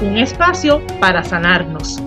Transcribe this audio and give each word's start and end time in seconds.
Un 0.00 0.16
espacio 0.16 0.80
para 1.00 1.24
sanarnos. 1.24 2.00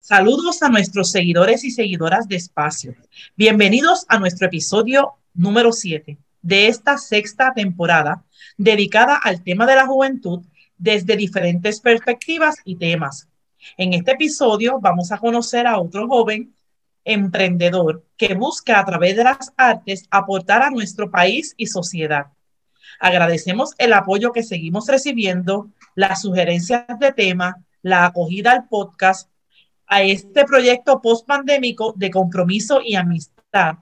Saludos 0.00 0.60
a 0.64 0.68
nuestros 0.68 1.12
seguidores 1.12 1.62
y 1.62 1.70
seguidoras 1.70 2.26
de 2.26 2.34
Espacio. 2.34 2.96
Bienvenidos 3.36 4.06
a 4.08 4.18
nuestro 4.18 4.48
episodio 4.48 5.14
número 5.34 5.70
7 5.70 6.18
de 6.42 6.66
esta 6.66 6.98
sexta 6.98 7.52
temporada 7.54 8.24
dedicada 8.56 9.14
al 9.14 9.44
tema 9.44 9.66
de 9.66 9.76
la 9.76 9.86
juventud 9.86 10.44
desde 10.76 11.16
diferentes 11.16 11.80
perspectivas 11.80 12.56
y 12.64 12.74
temas. 12.74 13.28
En 13.76 13.92
este 13.92 14.12
episodio 14.12 14.80
vamos 14.80 15.12
a 15.12 15.18
conocer 15.18 15.68
a 15.68 15.78
otro 15.78 16.08
joven 16.08 16.56
emprendedor 17.04 18.04
que 18.16 18.34
busca 18.34 18.80
a 18.80 18.84
través 18.84 19.16
de 19.16 19.22
las 19.22 19.52
artes 19.56 20.08
aportar 20.10 20.62
a 20.62 20.70
nuestro 20.70 21.08
país 21.08 21.54
y 21.56 21.68
sociedad. 21.68 22.32
Agradecemos 22.98 23.74
el 23.78 23.92
apoyo 23.92 24.32
que 24.32 24.42
seguimos 24.42 24.86
recibiendo, 24.88 25.70
las 25.94 26.22
sugerencias 26.22 26.84
de 26.98 27.12
tema, 27.12 27.64
la 27.82 28.06
acogida 28.06 28.52
al 28.52 28.68
podcast 28.68 29.30
a 29.86 30.02
este 30.02 30.44
proyecto 30.44 31.00
post-pandémico 31.00 31.94
de 31.96 32.10
compromiso 32.10 32.80
y 32.84 32.96
amistad, 32.96 33.76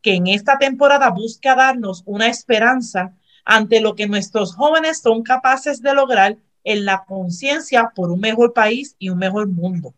que 0.00 0.14
en 0.14 0.26
esta 0.26 0.58
temporada 0.58 1.10
busca 1.10 1.54
darnos 1.54 2.02
una 2.06 2.26
esperanza 2.26 3.14
ante 3.44 3.80
lo 3.80 3.94
que 3.94 4.08
nuestros 4.08 4.54
jóvenes 4.54 5.00
son 5.00 5.22
capaces 5.22 5.80
de 5.82 5.94
lograr 5.94 6.36
en 6.64 6.84
la 6.84 7.04
conciencia 7.04 7.92
por 7.94 8.10
un 8.10 8.20
mejor 8.20 8.52
país 8.52 8.96
y 8.98 9.10
un 9.10 9.18
mejor 9.18 9.48
mundo. 9.48 9.94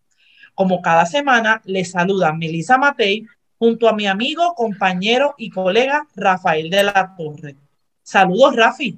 Como 0.54 0.82
cada 0.82 1.06
semana, 1.06 1.62
les 1.64 1.90
saluda 1.90 2.32
Melissa 2.32 2.78
Matei 2.78 3.26
junto 3.58 3.88
a 3.88 3.94
mi 3.94 4.06
amigo, 4.06 4.54
compañero 4.54 5.34
y 5.38 5.50
colega 5.50 6.06
Rafael 6.14 6.70
de 6.70 6.84
la 6.84 7.14
Torre. 7.16 7.56
Saludos, 8.04 8.54
Rafi. 8.54 8.96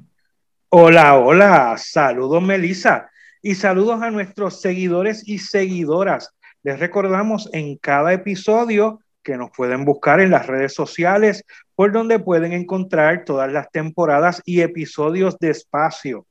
Hola, 0.69 1.17
hola, 1.17 1.77
saludos, 1.79 2.43
Melissa. 2.43 3.09
Y 3.41 3.55
saludos 3.55 4.03
a 4.03 4.11
nuestros 4.11 4.61
seguidores 4.61 5.27
y 5.27 5.39
seguidoras 5.39 6.37
les 6.67 6.81
recordamos 6.81 7.49
en 7.53 7.77
cada 7.77 8.13
episodio 8.13 9.01
que 9.23 9.37
nos 9.37 9.53
pueden 9.53 9.85
buscar 9.85 10.19
en 10.19 10.33
las 10.33 10.49
redes 10.49 10.75
sociales 10.75 11.45
por 11.77 11.93
donde 11.93 12.19
pueden 12.19 12.53
encontrar 12.53 13.25
todas 13.25 13.53
las 13.53 13.71
temporadas 13.71 14.43
y 14.45 14.63
episodios 14.63 15.39
de 15.39 15.51
Espacio. 15.51 16.27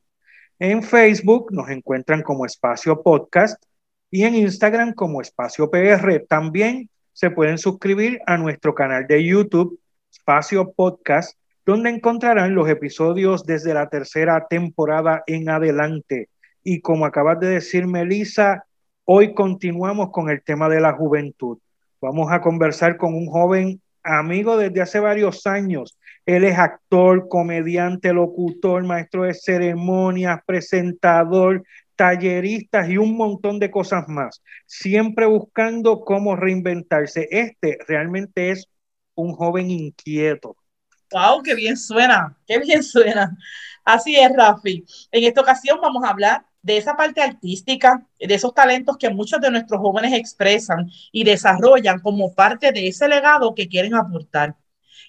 En 0.59 0.83
Facebook 0.83 1.53
nos 1.53 1.69
encuentran 1.69 2.21
como 2.21 2.45
Espacio 2.45 3.01
Podcast 3.01 3.63
y 4.11 4.23
en 4.23 4.35
Instagram 4.35 4.93
como 4.93 5.21
Espacio 5.21 5.71
PR. 5.71 6.25
También 6.27 6.89
se 7.13 7.31
pueden 7.31 7.57
suscribir 7.57 8.19
a 8.27 8.35
nuestro 8.35 8.75
canal 8.75 9.07
de 9.07 9.23
YouTube, 9.23 9.79
Espacio 10.11 10.73
Podcast, 10.73 11.39
donde 11.65 11.89
encontrarán 11.89 12.55
los 12.55 12.69
episodios 12.69 13.45
desde 13.45 13.73
la 13.73 13.89
tercera 13.89 14.47
temporada 14.49 15.23
en 15.27 15.49
adelante. 15.49 16.29
Y 16.63 16.81
como 16.81 17.05
acabas 17.05 17.39
de 17.39 17.47
decir, 17.47 17.87
Melissa, 17.87 18.65
Hoy 19.07 19.35
continuamos 19.35 20.09
con 20.09 20.31
el 20.31 20.41
tema 20.41 20.67
de 20.67 20.81
la 20.81 20.93
juventud. 20.93 21.59
Vamos 22.01 22.31
a 22.31 22.41
conversar 22.41 22.97
con 22.97 23.13
un 23.13 23.27
joven 23.27 23.79
amigo 24.01 24.57
desde 24.57 24.81
hace 24.81 24.99
varios 24.99 25.45
años. 25.45 25.95
Él 26.25 26.43
es 26.43 26.57
actor, 26.57 27.27
comediante, 27.27 28.13
locutor, 28.13 28.83
maestro 28.83 29.25
de 29.25 29.35
ceremonias, 29.35 30.39
presentador, 30.47 31.63
tallerista 31.95 32.89
y 32.89 32.97
un 32.97 33.15
montón 33.15 33.59
de 33.59 33.69
cosas 33.69 34.07
más. 34.07 34.41
Siempre 34.65 35.27
buscando 35.27 35.99
cómo 35.99 36.35
reinventarse. 36.35 37.27
Este 37.29 37.77
realmente 37.87 38.49
es 38.49 38.67
un 39.13 39.33
joven 39.33 39.69
inquieto. 39.69 40.57
¡Wow! 41.15 41.43
¡Qué 41.43 41.55
bien 41.55 41.77
suena! 41.77 42.37
¡Qué 42.45 42.59
bien 42.59 42.83
suena! 42.83 43.37
Así 43.85 44.17
es, 44.17 44.29
Rafi. 44.35 44.83
En 45.13 45.23
esta 45.23 45.39
ocasión 45.39 45.79
vamos 45.81 46.03
a 46.03 46.09
hablar 46.09 46.45
de 46.61 46.75
esa 46.75 46.97
parte 46.97 47.21
artística, 47.21 48.05
de 48.19 48.35
esos 48.35 48.53
talentos 48.53 48.97
que 48.97 49.09
muchos 49.09 49.39
de 49.39 49.49
nuestros 49.49 49.79
jóvenes 49.79 50.11
expresan 50.11 50.91
y 51.13 51.23
desarrollan 51.23 52.01
como 52.01 52.33
parte 52.35 52.73
de 52.73 52.89
ese 52.89 53.07
legado 53.07 53.55
que 53.55 53.69
quieren 53.69 53.95
aportar. 53.95 54.57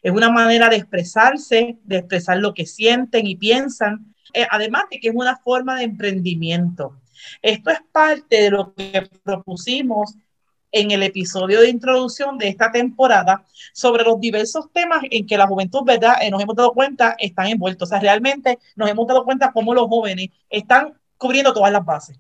Es 0.00 0.12
una 0.12 0.30
manera 0.30 0.68
de 0.68 0.76
expresarse, 0.76 1.76
de 1.82 1.96
expresar 1.96 2.38
lo 2.38 2.54
que 2.54 2.66
sienten 2.66 3.26
y 3.26 3.34
piensan, 3.34 4.14
eh, 4.32 4.46
además 4.48 4.84
de 4.88 5.00
que 5.00 5.08
es 5.08 5.14
una 5.14 5.36
forma 5.38 5.76
de 5.76 5.84
emprendimiento. 5.86 7.00
Esto 7.42 7.70
es 7.70 7.80
parte 7.90 8.42
de 8.42 8.50
lo 8.50 8.74
que 8.74 9.08
propusimos 9.24 10.14
en 10.76 10.90
el 10.90 11.02
episodio 11.02 11.60
de 11.60 11.70
introducción 11.70 12.36
de 12.36 12.48
esta 12.48 12.70
temporada 12.70 13.44
sobre 13.72 14.04
los 14.04 14.20
diversos 14.20 14.70
temas 14.72 15.00
en 15.10 15.26
que 15.26 15.38
la 15.38 15.46
juventud, 15.46 15.82
¿verdad? 15.84 16.16
Eh, 16.20 16.30
nos 16.30 16.42
hemos 16.42 16.54
dado 16.54 16.72
cuenta, 16.72 17.16
están 17.18 17.46
envueltos. 17.46 17.88
O 17.88 17.90
sea, 17.90 17.98
realmente 17.98 18.58
nos 18.76 18.90
hemos 18.90 19.06
dado 19.06 19.24
cuenta 19.24 19.52
cómo 19.52 19.72
los 19.72 19.88
jóvenes 19.88 20.28
están 20.50 20.92
cubriendo 21.16 21.54
todas 21.54 21.72
las 21.72 21.84
bases. 21.84 22.18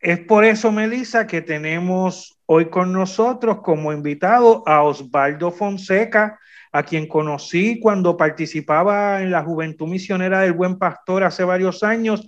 Es 0.00 0.20
por 0.20 0.44
eso, 0.44 0.72
Melissa, 0.72 1.26
que 1.26 1.42
tenemos 1.42 2.38
hoy 2.46 2.70
con 2.70 2.92
nosotros 2.92 3.58
como 3.62 3.92
invitado 3.92 4.62
a 4.66 4.82
Osvaldo 4.82 5.50
Fonseca, 5.50 6.38
a 6.72 6.82
quien 6.82 7.06
conocí 7.06 7.78
cuando 7.80 8.16
participaba 8.16 9.22
en 9.22 9.30
la 9.30 9.42
Juventud 9.42 9.86
Misionera 9.86 10.40
del 10.40 10.52
Buen 10.52 10.78
Pastor 10.78 11.24
hace 11.24 11.44
varios 11.44 11.82
años 11.82 12.26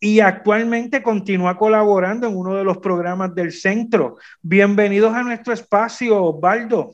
y 0.00 0.20
actualmente 0.20 1.02
continúa 1.02 1.56
colaborando 1.56 2.26
en 2.26 2.36
uno 2.36 2.54
de 2.54 2.64
los 2.64 2.78
programas 2.78 3.34
del 3.34 3.52
centro. 3.52 4.16
Bienvenidos 4.42 5.14
a 5.14 5.22
nuestro 5.22 5.52
espacio, 5.52 6.22
Osvaldo. 6.22 6.92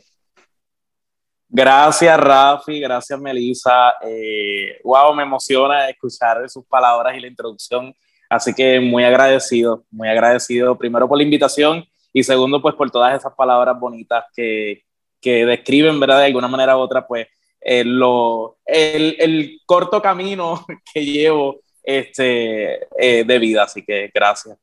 Gracias, 1.49 2.19
Rafi, 2.19 2.81
gracias, 2.81 3.21
Melissa. 3.21 3.95
Eh, 4.03 4.81
wow, 4.85 5.15
me 5.15 5.23
emociona 5.23 5.89
escuchar 5.89 6.49
sus 6.49 6.65
palabras 6.65 7.17
y 7.17 7.21
la 7.21 7.27
introducción 7.27 7.95
Así 8.33 8.55
que 8.55 8.81
muy 8.81 9.05
agradecido, 9.05 9.85
muy 9.91 10.09
agradecido 10.09 10.79
primero 10.79 11.07
por 11.07 11.19
la 11.19 11.23
invitación 11.23 11.85
y 12.15 12.23
segundo 12.23 12.63
pues 12.63 12.75
por 12.75 12.91
todas 12.91 13.15
esas 13.15 13.35
palabras 13.35 13.79
bonitas 13.79 14.25
que, 14.35 14.85
que 15.21 15.45
describen, 15.45 16.01
¿verdad? 16.01 16.21
De 16.21 16.27
alguna 16.27 16.49
manera 16.49 16.75
u 16.79 16.81
otra 16.81 17.07
pues 17.07 17.27
eh, 17.61 17.85
lo, 17.85 18.57
el, 18.65 19.17
el, 19.19 19.61
corto 19.67 20.01
camino 20.01 20.65
que 20.95 21.05
llevo 21.05 21.61
este, 21.83 22.87
eh, 22.99 23.25
de 23.25 23.39
vida. 23.39 23.65
Así 23.65 23.83
que 23.83 24.11
gracias. 24.15 24.57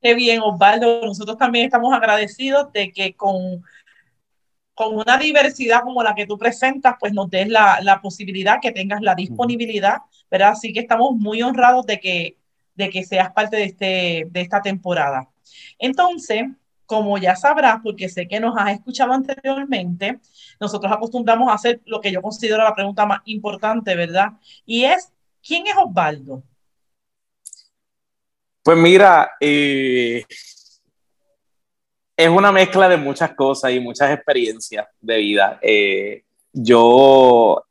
Qué 0.00 0.14
bien, 0.14 0.40
Osvaldo. 0.40 1.02
Nosotros 1.02 1.36
también 1.36 1.66
estamos 1.66 1.92
agradecidos 1.92 2.72
de 2.72 2.90
que 2.90 3.14
con 3.14 3.62
con 4.80 4.96
una 4.96 5.18
diversidad 5.18 5.82
como 5.82 6.02
la 6.02 6.14
que 6.14 6.26
tú 6.26 6.38
presentas, 6.38 6.94
pues 6.98 7.12
nos 7.12 7.28
des 7.28 7.48
la, 7.48 7.80
la 7.82 8.00
posibilidad, 8.00 8.60
que 8.62 8.72
tengas 8.72 9.02
la 9.02 9.14
disponibilidad, 9.14 9.98
¿verdad? 10.30 10.52
Así 10.52 10.72
que 10.72 10.80
estamos 10.80 11.16
muy 11.16 11.42
honrados 11.42 11.84
de 11.84 12.00
que, 12.00 12.38
de 12.76 12.88
que 12.88 13.04
seas 13.04 13.30
parte 13.30 13.58
de, 13.58 13.64
este, 13.64 14.26
de 14.30 14.40
esta 14.40 14.62
temporada. 14.62 15.28
Entonces, 15.78 16.44
como 16.86 17.18
ya 17.18 17.36
sabrás, 17.36 17.80
porque 17.82 18.08
sé 18.08 18.26
que 18.26 18.40
nos 18.40 18.56
has 18.56 18.72
escuchado 18.72 19.12
anteriormente, 19.12 20.18
nosotros 20.58 20.90
acostumbramos 20.90 21.50
a 21.50 21.56
hacer 21.56 21.82
lo 21.84 22.00
que 22.00 22.10
yo 22.10 22.22
considero 22.22 22.64
la 22.64 22.74
pregunta 22.74 23.04
más 23.04 23.20
importante, 23.26 23.94
¿verdad? 23.94 24.28
Y 24.64 24.84
es, 24.84 25.12
¿quién 25.42 25.66
es 25.66 25.74
Osvaldo? 25.76 26.42
Pues 28.62 28.76
mira, 28.76 29.32
eh, 29.40 30.24
es 32.16 32.28
una 32.28 32.52
mezcla 32.52 32.88
de 32.88 32.98
muchas 32.98 33.34
cosas 33.34 33.72
y 33.72 33.80
muchas 33.80 34.12
experiencias 34.12 34.86
de 35.00 35.16
vida. 35.16 35.58
Eh, 35.62 36.24
yo 36.52 37.64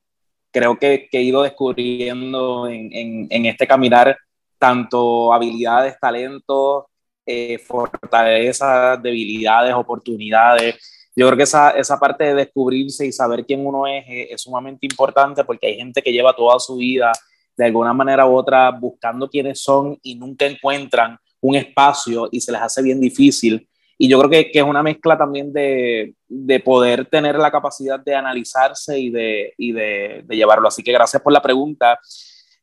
creo 0.52 0.78
que, 0.80 1.08
he 1.12 1.22
ido 1.22 1.44
descubriendo 1.44 2.68
en, 2.68 3.46
este 3.46 3.68
caminar 3.68 4.18
tanto 4.58 5.32
habilidades, 5.32 6.00
talentos, 6.00 6.86
eh, 7.26 7.60
fortalezas, 7.60 9.02
debilidades, 9.02 9.74
oportunidades. 9.76 11.12
Yo 11.16 11.28
creo 11.28 11.38
que 11.38 11.44
esa, 11.44 11.72
esa 11.72 12.00
parte 12.00 12.24
de 12.24 12.34
descubrirse 12.34 13.06
y 13.06 13.12
saber 13.12 13.46
quién 13.46 13.66
uno 13.66 13.86
es, 13.86 14.04
es 14.08 14.28
es 14.32 14.42
sumamente 14.42 14.88
importante 14.88 15.44
porque 15.44 15.68
hay 15.68 15.76
gente 15.76 16.02
que 16.02 16.12
lleva 16.12 16.36
toda 16.36 16.60
su 16.60 16.78
vida 16.78 17.12
de 17.60 17.66
alguna 17.66 17.94
manera 17.94 18.26
u 18.26 18.36
otra 18.36 18.72
buscando 18.72 19.30
quiénes 19.30 19.62
son 19.62 20.00
y 20.02 20.16
nunca 20.16 20.46
encuentran 20.46 21.18
un 21.42 21.56
espacio 21.58 22.30
y 22.32 22.40
se 22.40 22.54
les 22.54 22.62
hace 22.62 22.82
bien 22.82 23.02
difícil 23.02 23.68
y 24.02 24.08
yo 24.08 24.18
creo 24.18 24.30
que, 24.30 24.50
que 24.50 24.60
es 24.60 24.66
una 24.66 24.82
mezcla 24.82 25.18
también 25.18 25.52
de, 25.52 26.16
de, 26.26 26.60
poder 26.62 27.06
tener 27.08 27.36
la 27.36 27.52
capacidad 27.52 28.00
de 28.00 28.16
analizarse 28.16 28.98
y 28.98 29.10
de, 29.10 29.54
y 29.58 29.74
de, 29.74 30.24
llevarlo. 30.30 30.70
Así 30.70 30.82
que 30.82 30.94
gracias 30.94 31.22
por 31.22 31.34
la 31.34 31.42
pregunta. 31.42 32.00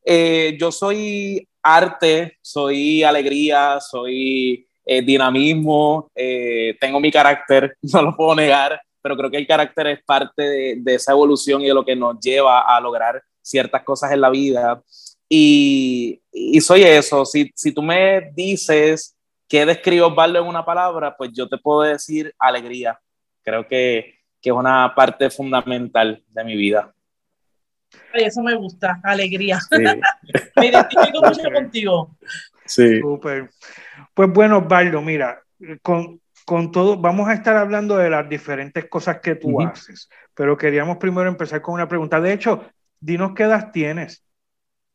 eh, 0.03 0.57
yo 0.59 0.71
soy 0.71 1.47
arte, 1.61 2.39
soy 2.41 3.03
alegría, 3.03 3.79
soy 3.79 4.67
eh, 4.83 5.03
dinamismo, 5.03 6.09
eh, 6.15 6.75
tengo 6.79 6.99
mi 6.99 7.11
carácter, 7.11 7.77
no 7.93 8.01
lo 8.01 8.15
puedo 8.17 8.33
negar, 8.33 8.81
pero 8.99 9.15
creo 9.15 9.29
que 9.29 9.37
el 9.37 9.45
carácter 9.45 9.87
es 9.87 9.99
parte 10.03 10.41
de, 10.41 10.75
de, 10.79 10.95
esa 10.95 11.11
evolución 11.11 11.61
y 11.61 11.67
de 11.67 11.73
lo 11.75 11.85
que 11.85 11.95
nos 11.95 12.19
lleva 12.19 12.61
a 12.61 12.81
lograr 12.81 13.21
ciertas 13.47 13.83
cosas 13.83 14.11
en 14.11 14.21
la 14.21 14.29
vida. 14.29 14.81
Y, 15.29 16.21
y 16.31 16.61
soy 16.61 16.83
eso, 16.83 17.25
si, 17.25 17.51
si 17.55 17.73
tú 17.73 17.81
me 17.81 18.31
dices 18.33 19.15
qué 19.47 19.65
describo 19.65 20.07
Osvaldo 20.07 20.39
en 20.39 20.47
una 20.47 20.65
palabra, 20.65 21.15
pues 21.15 21.31
yo 21.33 21.47
te 21.47 21.57
puedo 21.57 21.81
decir 21.81 22.33
alegría. 22.39 22.99
Creo 23.43 23.67
que, 23.67 24.15
que 24.41 24.49
es 24.49 24.55
una 24.55 24.93
parte 24.95 25.29
fundamental 25.29 26.23
de 26.27 26.43
mi 26.43 26.55
vida. 26.55 26.93
Ay, 28.13 28.25
eso 28.25 28.41
me 28.41 28.55
gusta, 28.55 28.99
alegría. 29.03 29.59
Sí. 29.59 29.77
me 30.55 30.67
identifico 30.67 31.21
mucho 31.21 31.51
contigo. 31.53 32.17
Sí. 32.65 32.99
Super. 32.99 33.49
Pues 34.13 34.29
bueno, 34.31 34.57
Osvaldo, 34.57 35.01
mira, 35.01 35.41
con, 35.81 36.21
con, 36.45 36.71
todo, 36.71 36.97
vamos 36.97 37.29
a 37.29 37.33
estar 37.33 37.55
hablando 37.55 37.97
de 37.97 38.09
las 38.09 38.27
diferentes 38.27 38.85
cosas 38.89 39.19
que 39.21 39.35
tú 39.35 39.49
uh 39.49 39.61
-huh. 39.61 39.71
haces, 39.71 40.09
pero 40.33 40.57
queríamos 40.57 40.97
primero 40.97 41.29
empezar 41.29 41.61
con 41.61 41.75
una 41.75 41.87
pregunta. 41.87 42.19
De 42.19 42.33
hecho, 42.33 42.65
dinos 42.99 43.31
qué 43.35 43.43
edad 43.43 43.71
tienes. 43.71 44.23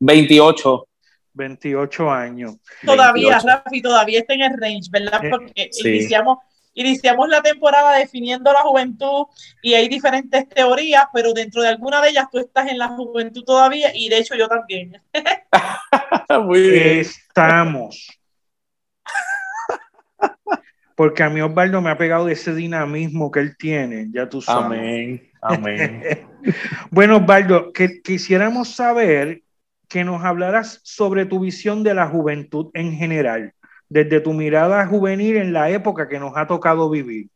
28. 0.00 0.88
28 1.34 2.10
años. 2.10 2.56
Todavía, 2.84 3.38
28. 3.38 3.46
Rafi, 3.46 3.82
todavía 3.82 4.20
está 4.20 4.34
en 4.34 4.42
el 4.42 4.58
range, 4.58 4.90
¿verdad? 4.90 5.20
Porque 5.30 5.68
sí. 5.72 5.88
iniciamos, 5.88 6.38
iniciamos 6.74 7.28
la 7.28 7.40
temporada 7.40 7.96
definiendo 7.96 8.52
la 8.52 8.60
juventud 8.60 9.26
y 9.62 9.74
hay 9.74 9.88
diferentes 9.88 10.48
teorías, 10.48 11.04
pero 11.12 11.32
dentro 11.32 11.62
de 11.62 11.68
alguna 11.68 12.02
de 12.02 12.10
ellas 12.10 12.26
tú 12.30 12.38
estás 12.38 12.68
en 12.68 12.78
la 12.78 12.88
juventud 12.88 13.44
todavía 13.44 13.90
y 13.94 14.08
de 14.08 14.18
hecho 14.18 14.34
yo 14.34 14.48
también. 14.48 15.00
Muy 16.44 16.60
bien. 16.60 16.98
Estamos. 16.98 18.21
Porque 20.96 21.22
a 21.22 21.30
mí 21.30 21.40
Osvaldo 21.40 21.80
me 21.80 21.90
ha 21.90 21.98
pegado 21.98 22.26
de 22.26 22.34
ese 22.34 22.54
dinamismo 22.54 23.30
que 23.30 23.40
él 23.40 23.56
tiene, 23.56 24.08
ya 24.12 24.28
tú 24.28 24.40
sabes. 24.40 24.78
Amén, 24.78 25.30
amén. 25.40 26.02
bueno, 26.90 27.16
Osvaldo, 27.18 27.72
que 27.72 28.02
quisiéramos 28.02 28.74
saber 28.74 29.42
que 29.88 30.04
nos 30.04 30.24
hablaras 30.24 30.80
sobre 30.84 31.26
tu 31.26 31.40
visión 31.40 31.82
de 31.82 31.94
la 31.94 32.08
juventud 32.08 32.70
en 32.74 32.92
general, 32.92 33.52
desde 33.88 34.20
tu 34.20 34.32
mirada 34.32 34.86
juvenil 34.86 35.36
en 35.36 35.52
la 35.52 35.70
época 35.70 36.08
que 36.08 36.18
nos 36.18 36.36
ha 36.36 36.46
tocado 36.46 36.88
vivir. 36.88 37.28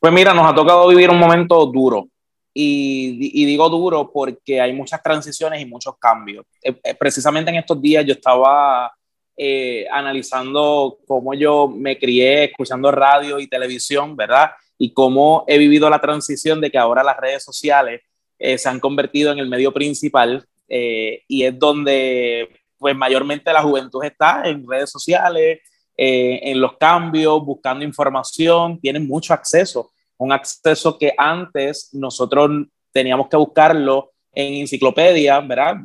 Pues 0.00 0.12
mira, 0.12 0.34
nos 0.34 0.46
ha 0.46 0.54
tocado 0.54 0.88
vivir 0.88 1.10
un 1.10 1.18
momento 1.18 1.64
duro. 1.66 2.08
Y, 2.52 3.30
y 3.32 3.44
digo 3.44 3.68
duro 3.68 4.10
porque 4.12 4.60
hay 4.60 4.72
muchas 4.72 5.00
transiciones 5.02 5.60
y 5.60 5.66
muchos 5.66 5.96
cambios. 5.98 6.44
Eh, 6.62 6.76
eh, 6.82 6.94
precisamente 6.94 7.50
en 7.50 7.58
estos 7.58 7.80
días 7.80 8.04
yo 8.04 8.14
estaba 8.14 8.92
eh, 9.40 9.86
analizando 9.92 10.98
cómo 11.06 11.32
yo 11.32 11.68
me 11.68 11.96
crié 11.96 12.44
escuchando 12.46 12.90
radio 12.90 13.38
y 13.38 13.46
televisión, 13.46 14.16
¿verdad? 14.16 14.50
Y 14.76 14.92
cómo 14.92 15.44
he 15.46 15.58
vivido 15.58 15.88
la 15.88 16.00
transición 16.00 16.60
de 16.60 16.72
que 16.72 16.78
ahora 16.78 17.04
las 17.04 17.16
redes 17.16 17.44
sociales 17.44 18.02
eh, 18.36 18.58
se 18.58 18.68
han 18.68 18.80
convertido 18.80 19.30
en 19.30 19.38
el 19.38 19.48
medio 19.48 19.72
principal 19.72 20.44
eh, 20.68 21.22
y 21.28 21.44
es 21.44 21.56
donde 21.56 22.48
pues 22.78 22.96
mayormente 22.96 23.52
la 23.52 23.62
juventud 23.62 24.02
está 24.02 24.42
en 24.44 24.68
redes 24.68 24.90
sociales, 24.90 25.60
en 26.00 26.60
los 26.60 26.76
cambios, 26.76 27.44
buscando 27.44 27.84
información, 27.84 28.80
tienen 28.80 29.06
mucho 29.06 29.34
acceso, 29.34 29.90
un 30.16 30.32
acceso 30.32 30.96
que 30.96 31.12
antes 31.16 31.90
nosotros 31.92 32.50
teníamos 32.92 33.28
que 33.28 33.36
buscarlo 33.36 34.12
en 34.32 34.54
enciclopedia, 34.54 35.40
¿verdad? 35.40 35.76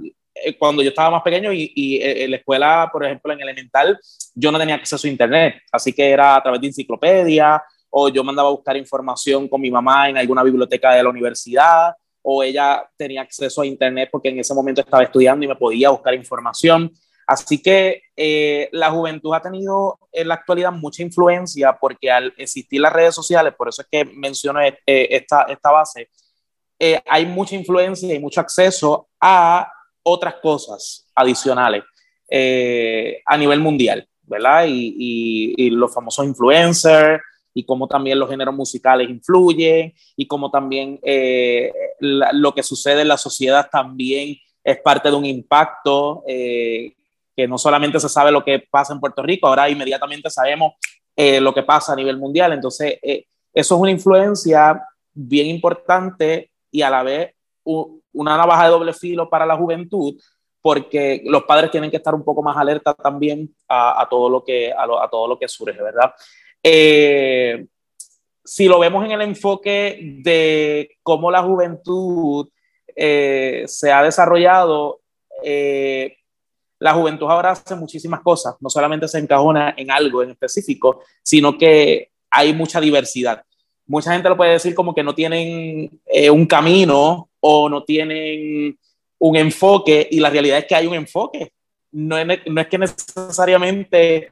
Eh, 0.44 0.58
cuando 0.58 0.82
yo 0.82 0.90
estaba 0.90 1.12
más 1.12 1.24
pequeño 1.24 1.52
y, 1.52 1.72
y, 1.76 2.02
en 2.02 2.32
la 2.32 2.38
escuela, 2.38 2.90
por 2.92 3.06
ejemplo, 3.06 3.34
en 3.34 3.42
elemental, 3.42 4.00
yo 4.36 4.52
no 4.52 4.60
tenía 4.60 4.76
acceso 4.76 5.08
a 5.08 5.10
internet, 5.10 5.56
así 5.72 5.94
que 5.94 6.10
era 6.10 6.36
a 6.36 6.44
través 6.44 6.62
de 6.62 6.68
enciclopedia 6.68 7.62
o 7.90 8.10
yo 8.10 8.24
mandaba 8.24 8.50
a 8.50 8.54
buscar 8.54 8.76
información 8.76 9.48
con 9.48 9.62
mi 9.62 9.70
mamá 9.70 10.10
en 10.10 10.18
alguna 10.18 10.44
biblioteca 10.44 10.94
de 10.94 11.04
la 11.04 11.10
universidad 11.10 11.94
o 12.24 12.42
ella 12.42 12.90
tenía 12.98 13.22
acceso 13.22 13.62
a 13.62 13.66
Internet 13.68 14.10
porque 14.12 14.30
en 14.30 14.40
ese 14.40 14.54
momento 14.54 14.82
estaba 14.82 15.04
estudiando 15.04 15.46
y 15.46 15.50
me 15.50 15.56
podía 15.56 15.90
buscar 15.90 16.16
información. 16.16 16.92
Así 17.28 17.62
que 17.62 18.02
eh, 18.16 18.70
la 18.72 18.90
juventud 18.90 19.34
ha 19.34 19.42
tenido 19.42 20.00
en 20.12 20.28
la 20.28 20.36
actualidad 20.36 20.72
mucha 20.72 21.04
influencia 21.04 21.78
porque 21.80 22.10
al 22.10 22.34
existir 22.38 22.82
las 22.82 22.94
redes 22.94 23.14
sociales, 23.14 23.54
por 23.58 23.70
eso 23.70 23.82
es 23.82 23.88
que 23.92 24.06
menciono 24.06 24.62
eh, 24.62 24.78
esta, 24.86 25.44
esta 25.44 25.72
base, 25.72 26.10
eh, 26.80 27.00
hay 27.06 27.26
mucha 27.26 27.56
influencia 27.56 28.14
y 28.14 28.20
mucho 28.20 28.42
acceso 28.42 29.10
a 29.22 29.72
otras 30.04 30.36
cosas 30.42 31.08
adicionales 31.16 31.84
eh, 32.30 33.22
a 33.26 33.38
nivel 33.38 33.60
mundial, 33.60 34.08
¿verdad? 34.24 34.66
Y, 34.68 34.96
y, 34.98 35.66
y 35.66 35.70
los 35.70 35.94
famosos 35.94 36.26
influencers, 36.26 37.22
y 37.54 37.66
cómo 37.66 37.88
también 37.88 38.20
los 38.20 38.30
géneros 38.30 38.56
musicales 38.56 39.10
influyen 39.10 39.94
y 40.16 40.28
cómo 40.28 40.50
también 40.50 41.00
eh, 41.04 41.72
la, 42.00 42.32
lo 42.34 42.54
que 42.54 42.64
sucede 42.64 43.02
en 43.02 43.10
la 43.10 43.18
sociedad 43.18 43.70
también 43.72 44.36
es 44.64 44.80
parte 44.80 45.10
de 45.10 45.16
un 45.16 45.26
impacto 45.26 46.24
eh, 46.28 46.94
que 47.36 47.48
no 47.48 47.58
solamente 47.58 48.00
se 48.00 48.10
sabe 48.10 48.32
lo 48.32 48.44
que 48.44 48.64
pasa 48.70 48.94
en 48.94 49.00
Puerto 49.00 49.22
Rico, 49.22 49.48
ahora 49.48 49.70
inmediatamente 49.70 50.30
sabemos 50.30 50.74
eh, 51.16 51.40
lo 51.42 51.54
que 51.54 51.64
pasa 51.64 51.94
a 51.94 51.96
nivel 51.96 52.18
mundial. 52.18 52.54
Entonces, 52.54 52.98
eh, 53.02 53.26
eso 53.54 53.76
es 53.76 53.82
una 53.82 53.92
influencia 53.92 54.82
bien 55.14 55.48
importante 55.48 56.52
y 56.72 56.82
a 56.82 56.90
la 56.90 57.04
vez 57.04 57.36
una 58.14 58.38
navaja 58.38 58.66
de 58.66 58.70
doble 58.70 58.94
filo 58.94 59.30
para 59.30 59.46
la 59.46 59.58
juventud, 59.58 60.16
porque 60.64 61.22
los 61.26 61.44
padres 61.44 61.72
tienen 61.72 61.92
que 61.92 61.98
estar 61.98 62.16
un 62.16 62.24
poco 62.24 62.42
más 62.42 62.56
alerta 62.56 62.94
también 62.94 63.54
a, 63.68 64.08
todo, 64.10 64.30
lo 64.30 64.46
que, 64.46 64.72
a, 64.72 64.86
lo, 64.86 65.02
a 65.02 65.10
todo 65.10 65.28
lo 65.28 65.38
que 65.38 65.50
surge, 65.50 65.82
¿verdad? 65.82 66.14
Eh, 66.64 67.66
si 68.46 68.68
lo 68.68 68.80
vemos 68.80 69.04
en 69.04 69.12
el 69.12 69.22
enfoque 69.22 70.00
de 70.22 70.98
cómo 71.04 71.30
la 71.30 71.44
juventud 71.44 72.48
eh, 72.96 73.66
se 73.68 73.92
ha 73.92 74.04
desarrollado, 74.04 75.02
eh, 75.44 76.16
la 76.80 76.94
juventud 76.94 77.28
ahora 77.30 77.52
hace 77.52 77.76
muchísimas 77.76 78.22
cosas, 78.22 78.56
no 78.62 78.70
solamente 78.70 79.10
se 79.10 79.20
encajona 79.20 79.74
en 79.78 79.92
algo 79.92 80.24
en 80.24 80.32
específico, 80.32 81.02
sino 81.22 81.58
que 81.58 82.12
hay 82.30 82.54
mucha 82.54 82.80
diversidad. 82.80 83.44
Mucha 83.86 84.14
gente 84.14 84.30
lo 84.30 84.38
puede 84.38 84.54
decir 84.54 84.74
como 84.74 84.96
que 84.96 85.04
no 85.04 85.14
tienen 85.14 86.00
un 86.32 86.46
camino 86.46 87.30
o 87.46 87.68
no 87.68 87.84
tienen 87.84 88.80
un 89.20 89.36
enfoque 89.36 90.08
y 90.10 90.22
la 90.22 90.30
realidad 90.30 90.60
es 90.60 90.66
que 90.66 90.76
hay 90.76 90.88
un 90.88 90.94
enfoque. 90.94 91.52
No 91.92 92.18
es, 92.18 92.26
no 92.46 92.62
es 92.62 92.68
que 92.68 92.78
necesariamente 92.78 94.32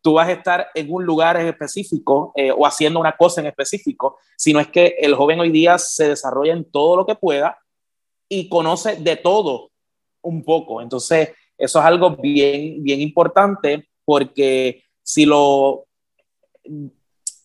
tú 0.00 0.14
vas 0.14 0.28
a 0.28 0.32
estar 0.32 0.68
en 0.74 0.90
un 0.90 1.04
lugar 1.04 1.38
en 1.38 1.48
específico 1.48 2.32
eh, 2.34 2.50
o 2.50 2.66
haciendo 2.66 2.98
una 2.98 3.12
cosa 3.12 3.42
en 3.42 3.48
específico, 3.48 4.18
sino 4.36 4.58
es 4.58 4.68
que 4.68 4.96
el 4.98 5.14
joven 5.14 5.40
hoy 5.40 5.50
día 5.50 5.76
se 5.76 6.08
desarrolla 6.08 6.54
en 6.54 6.64
todo 6.64 6.96
lo 6.96 7.06
que 7.06 7.14
pueda 7.14 7.58
y 8.26 8.48
conoce 8.48 8.96
de 8.96 9.16
todo 9.16 9.70
un 10.22 10.42
poco. 10.42 10.80
Entonces, 10.80 11.30
eso 11.58 11.78
es 11.78 11.84
algo 11.84 12.16
bien, 12.16 12.82
bien 12.82 13.02
importante 13.02 13.86
porque 14.04 14.82
si 15.02 15.26
lo 15.26 15.84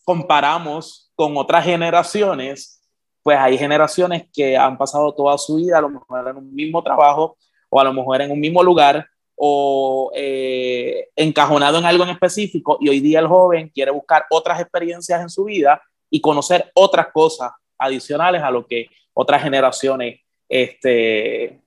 comparamos 0.04 1.12
con 1.14 1.36
otras 1.36 1.64
generaciones, 1.64 2.81
pues 3.22 3.38
hay 3.38 3.56
generaciones 3.56 4.24
que 4.32 4.56
han 4.56 4.76
pasado 4.76 5.14
toda 5.14 5.38
su 5.38 5.56
vida 5.56 5.78
a 5.78 5.82
lo 5.82 5.90
mejor 5.90 6.28
en 6.28 6.36
un 6.36 6.54
mismo 6.54 6.82
trabajo 6.82 7.36
o 7.68 7.80
a 7.80 7.84
lo 7.84 7.92
mejor 7.92 8.20
en 8.20 8.30
un 8.30 8.40
mismo 8.40 8.62
lugar 8.62 9.06
o 9.36 10.10
eh, 10.14 11.08
encajonado 11.16 11.78
en 11.78 11.84
algo 11.84 12.04
en 12.04 12.10
específico 12.10 12.78
y 12.80 12.88
hoy 12.88 13.00
día 13.00 13.20
el 13.20 13.26
joven 13.26 13.70
quiere 13.74 13.90
buscar 13.90 14.26
otras 14.30 14.60
experiencias 14.60 15.20
en 15.20 15.30
su 15.30 15.44
vida 15.44 15.80
y 16.10 16.20
conocer 16.20 16.70
otras 16.74 17.08
cosas 17.12 17.52
adicionales 17.78 18.42
a 18.42 18.50
lo 18.50 18.66
que 18.66 18.86
otras 19.14 19.42
generaciones 19.42 20.20
este, 20.48 21.58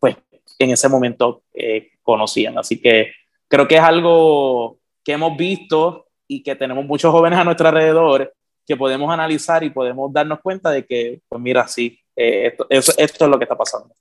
pues 0.00 0.16
en 0.58 0.70
ese 0.70 0.88
momento 0.88 1.42
eh, 1.52 1.90
conocían. 2.02 2.58
Así 2.58 2.80
que 2.80 3.12
creo 3.46 3.68
que 3.68 3.76
es 3.76 3.82
algo 3.82 4.78
que 5.04 5.12
hemos 5.12 5.36
visto 5.36 6.06
y 6.26 6.42
que 6.42 6.56
tenemos 6.56 6.84
muchos 6.84 7.12
jóvenes 7.12 7.38
a 7.38 7.44
nuestro 7.44 7.68
alrededor 7.68 8.32
que 8.66 8.76
podemos 8.76 9.12
analizar 9.12 9.64
y 9.64 9.70
podemos 9.70 10.12
darnos 10.12 10.40
cuenta 10.40 10.70
de 10.70 10.86
que, 10.86 11.20
pues 11.28 11.40
mira, 11.42 11.66
sí, 11.68 11.98
eh, 12.16 12.48
esto, 12.48 12.66
esto, 12.70 12.92
esto 12.96 13.24
es 13.24 13.30
lo 13.30 13.38
que 13.38 13.44
está 13.44 13.56
pasando 13.56 13.94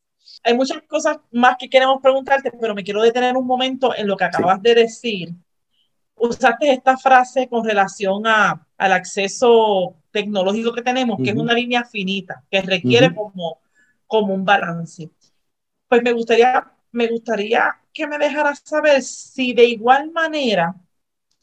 hay 0.43 0.55
muchas 0.55 0.81
cosas 0.83 1.17
más 1.31 1.55
que 1.57 1.69
queremos 1.69 2.01
preguntarte, 2.01 2.51
pero 2.59 2.73
me 2.73 2.83
quiero 2.83 3.01
detener 3.01 3.37
un 3.37 3.45
momento 3.45 3.95
en 3.95 4.07
lo 4.07 4.17
que 4.17 4.23
acabas 4.25 4.57
sí. 4.57 4.61
de 4.63 4.75
decir. 4.75 5.29
Usaste 6.15 6.71
esta 6.71 6.97
frase 6.97 7.47
con 7.47 7.65
relación 7.65 8.25
a, 8.27 8.67
al 8.77 8.91
acceso 8.91 9.95
tecnológico 10.11 10.73
que 10.73 10.81
tenemos, 10.81 11.17
uh 11.17 11.21
-huh. 11.21 11.25
que 11.25 11.31
es 11.31 11.35
una 11.35 11.53
línea 11.53 11.83
finita, 11.83 12.43
que 12.49 12.61
requiere 12.61 13.07
uh 13.07 13.11
-huh. 13.11 13.15
como, 13.15 13.59
como 14.07 14.33
un 14.33 14.45
balance. 14.45 15.09
Pues 15.87 16.03
me 16.03 16.11
gustaría, 16.11 16.71
me 16.91 17.07
gustaría 17.07 17.75
que 17.93 18.07
me 18.07 18.17
dejaras 18.17 18.61
saber 18.63 19.01
si 19.01 19.53
de 19.53 19.65
igual 19.65 20.11
manera, 20.11 20.75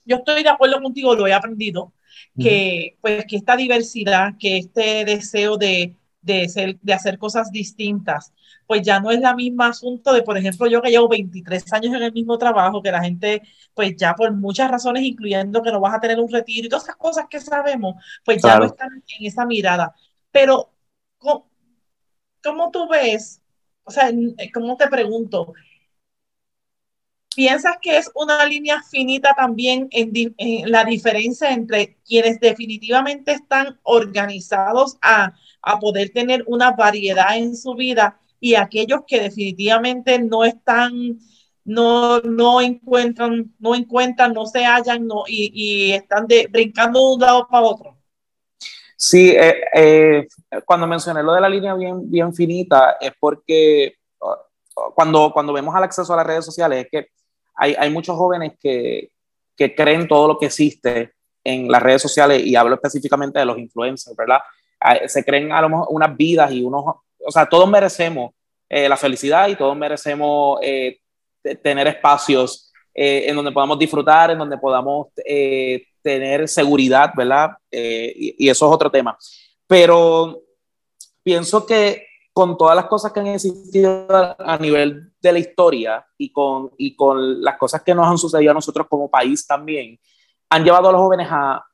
yo 0.04 0.16
estoy 0.16 0.42
de 0.42 0.48
acuerdo 0.48 0.80
contigo, 0.80 1.14
lo 1.14 1.26
he 1.26 1.32
aprendido, 1.32 1.92
que, 2.38 2.96
pues, 3.00 3.24
que 3.26 3.36
esta 3.36 3.56
diversidad, 3.56 4.34
que 4.38 4.58
este 4.58 5.04
deseo 5.04 5.56
de, 5.56 5.96
de, 6.22 6.48
ser, 6.48 6.78
de 6.80 6.92
hacer 6.92 7.18
cosas 7.18 7.50
distintas, 7.50 8.32
pues 8.66 8.82
ya 8.82 9.00
no 9.00 9.10
es 9.10 9.20
la 9.20 9.34
misma 9.34 9.68
asunto 9.68 10.12
de, 10.12 10.22
por 10.22 10.36
ejemplo, 10.36 10.66
yo 10.66 10.82
que 10.82 10.90
llevo 10.90 11.08
23 11.08 11.72
años 11.72 11.94
en 11.94 12.02
el 12.02 12.12
mismo 12.12 12.36
trabajo, 12.38 12.82
que 12.82 12.92
la 12.92 13.02
gente, 13.02 13.42
pues 13.74 13.96
ya 13.96 14.14
por 14.14 14.32
muchas 14.32 14.70
razones, 14.70 15.02
incluyendo 15.04 15.62
que 15.62 15.72
no 15.72 15.80
vas 15.80 15.94
a 15.94 16.00
tener 16.00 16.20
un 16.20 16.30
retiro 16.30 16.66
y 16.66 16.68
todas 16.68 16.84
esas 16.84 16.96
cosas 16.96 17.26
que 17.30 17.40
sabemos, 17.40 17.94
pues 18.24 18.42
ya 18.42 18.58
no 18.58 18.66
están 18.66 18.90
en 19.18 19.26
esa 19.26 19.46
mirada. 19.46 19.94
Pero, 20.30 20.70
¿cómo, 21.18 21.50
cómo 22.42 22.70
tú 22.70 22.88
ves? 22.88 23.40
O 23.84 23.90
sea, 23.90 24.10
¿cómo 24.52 24.76
te 24.76 24.88
pregunto? 24.88 25.54
¿Piensas 27.34 27.76
que 27.80 27.98
es 27.98 28.10
una 28.14 28.44
línea 28.46 28.82
finita 28.82 29.34
también 29.34 29.88
en, 29.92 30.10
la 30.70 30.84
diferencia 30.84 31.52
entre 31.52 31.96
quienes 32.04 32.40
definitivamente 32.40 33.32
están 33.32 33.78
organizados 33.82 34.96
a, 35.02 35.34
poder 35.80 36.08
tener 36.10 36.42
una 36.46 36.70
variedad 36.70 37.36
en 37.36 37.54
su 37.54 37.74
vida 37.74 38.18
y 38.40 38.54
aquellos 38.54 39.02
que 39.06 39.20
definitivamente 39.20 40.18
no 40.18 40.42
están, 40.44 41.18
no, 41.64 42.20
no 42.20 42.62
encuentran, 42.62 43.54
no 43.58 43.74
encuentran, 43.74 44.32
no 44.32 44.46
se 44.46 44.64
hallan 44.64 45.06
no, 45.06 45.24
y, 45.26 45.92
están 45.92 46.26
de, 46.26 46.46
brincando 46.50 47.00
de 47.00 47.14
un 47.14 47.20
lado 47.20 47.46
para 47.50 47.66
otro? 47.66 47.98
Sí, 48.96 49.30
eh, 49.30 49.60
eh, 49.74 50.28
cuando 50.64 50.86
mencioné 50.86 51.22
lo 51.22 51.34
de 51.34 51.40
la 51.42 51.48
línea 51.50 51.74
bien, 51.74 52.10
bien 52.10 52.32
finita 52.32 52.96
es 52.98 53.12
porque 53.20 53.97
cuando, 54.94 55.30
cuando 55.32 55.52
vemos 55.52 55.74
al 55.74 55.84
acceso 55.84 56.12
a 56.12 56.16
las 56.16 56.26
redes 56.26 56.44
sociales 56.44 56.84
es 56.84 56.90
que 56.90 57.10
hay, 57.58 57.90
muchos 57.90 58.16
jóvenes 58.16 58.52
que, 58.60 59.10
creen 59.56 60.06
todo 60.06 60.28
lo 60.28 60.38
que 60.38 60.46
existe 60.46 61.12
en 61.42 61.68
las 61.68 61.82
redes 61.82 62.00
sociales 62.00 62.44
y 62.44 62.54
hablo 62.54 62.76
específicamente 62.76 63.40
de 63.40 63.44
los 63.44 63.58
influencers, 63.58 64.16
¿verdad? 64.16 64.38
Se 65.06 65.24
creen 65.24 65.50
a 65.50 65.60
lo 65.62 65.68
mejor 65.68 65.86
unas 65.90 66.16
vidas 66.16 66.52
y 66.52 66.62
unos, 66.62 66.84
o 66.86 67.30
sea, 67.30 67.48
todos 67.48 67.68
merecemos 67.68 68.30
eh, 68.68 68.88
la 68.88 68.96
felicidad 68.96 69.48
y 69.48 69.56
todos 69.56 69.76
merecemos 69.76 70.60
eh, 70.62 71.00
tener 71.62 71.88
espacios 71.88 72.72
eh, 72.94 73.24
en 73.26 73.34
donde 73.34 73.50
podamos 73.50 73.78
disfrutar, 73.78 74.30
en 74.30 74.38
donde 74.38 74.58
podamos 74.58 75.08
tener 76.02 76.48
seguridad, 76.48 77.10
¿verdad? 77.16 77.50
Y, 77.70 78.36
y, 78.38 78.48
eso 78.48 78.66
es 78.66 78.72
otro 78.72 78.90
tema. 78.90 79.18
Pero 79.66 80.40
pienso 81.24 81.66
que 81.66 82.07
con 82.38 82.56
todas 82.56 82.76
las 82.76 82.84
cosas 82.84 83.10
que 83.10 83.18
han 83.18 83.26
existido 83.26 84.06
a 84.38 84.56
nivel 84.58 85.10
de 85.20 85.32
la 85.32 85.40
historia 85.40 86.06
y 86.16 86.30
con, 86.30 86.70
y 86.78 86.94
con 86.94 87.42
las 87.42 87.58
cosas 87.58 87.82
que 87.82 87.92
nos 87.92 88.06
han 88.06 88.16
sucedido 88.16 88.52
a 88.52 88.54
nosotros 88.54 88.86
como 88.88 89.10
país 89.10 89.44
también, 89.44 89.98
han 90.48 90.62
llevado 90.62 90.88
a 90.88 90.92
los 90.92 91.00
jóvenes 91.00 91.26
a 91.28 91.64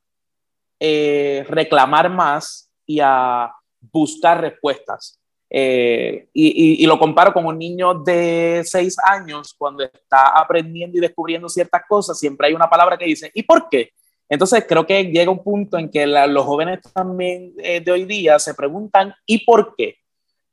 eh, 0.80 1.44
reclamar 1.50 2.08
más 2.08 2.70
y 2.86 2.98
a 2.98 3.52
buscar 3.92 4.40
respuestas. 4.40 5.20
Eh, 5.50 6.30
y, 6.32 6.86
lo 6.86 6.98
comparo 6.98 7.34
con 7.34 7.44
un 7.44 7.58
niño 7.58 7.92
de 7.92 8.62
seis 8.64 8.96
años 9.04 9.54
cuando 9.58 9.84
está 9.84 10.28
aprendiendo 10.28 10.96
y 10.96 11.02
descubriendo 11.02 11.46
ciertas 11.50 11.82
cosas, 11.86 12.18
siempre 12.18 12.46
hay 12.46 12.54
una 12.54 12.70
palabra 12.70 12.96
que 12.96 13.04
dice, 13.04 13.30
¿y 13.34 13.42
por 13.42 13.68
qué? 13.68 13.90
Entonces 14.30 14.64
creo 14.66 14.86
que 14.86 15.04
llega 15.04 15.30
un 15.30 15.44
punto 15.44 15.76
en 15.76 15.90
que 15.90 16.06
los 16.06 16.46
jóvenes 16.46 16.80
también 16.94 17.52
eh, 17.58 17.82
de 17.82 17.92
hoy 17.92 18.06
día 18.06 18.38
se 18.38 18.54
preguntan, 18.54 19.14
¿y 19.26 19.44
por 19.44 19.74
qué? 19.76 19.98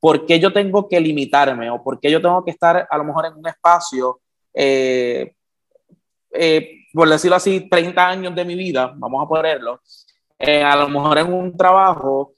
¿Por 0.02 0.26
qué 0.26 0.40
yo 0.40 0.52
tengo 0.52 0.90
que 0.90 1.00
limitarme 1.00 1.70
o 1.70 1.82
por 1.82 2.00
qué 2.00 2.10
yo 2.10 2.20
tengo 2.20 2.44
que 2.44 2.52
estar 2.52 2.88
a 2.90 2.98
lo 2.98 3.04
mejor 3.04 3.28
en 3.28 3.36
un 3.36 3.48
espacio, 3.48 4.20
eh, 4.52 5.36
eh, 6.32 6.70
por 6.92 7.08
decirlo 7.08 7.36
así, 7.36 7.70
30 7.70 8.08
años 8.08 8.36
de 8.36 8.44
mi 8.44 8.56
vida, 8.56 8.92
vamos 8.96 9.24
a 9.24 9.30
ponerlo, 9.30 9.80
eh, 10.40 10.64
a 10.64 10.76
lo 10.76 10.90
mejor 10.90 11.20
en 11.20 11.32
un 11.32 11.56
trabajo, 11.56 12.34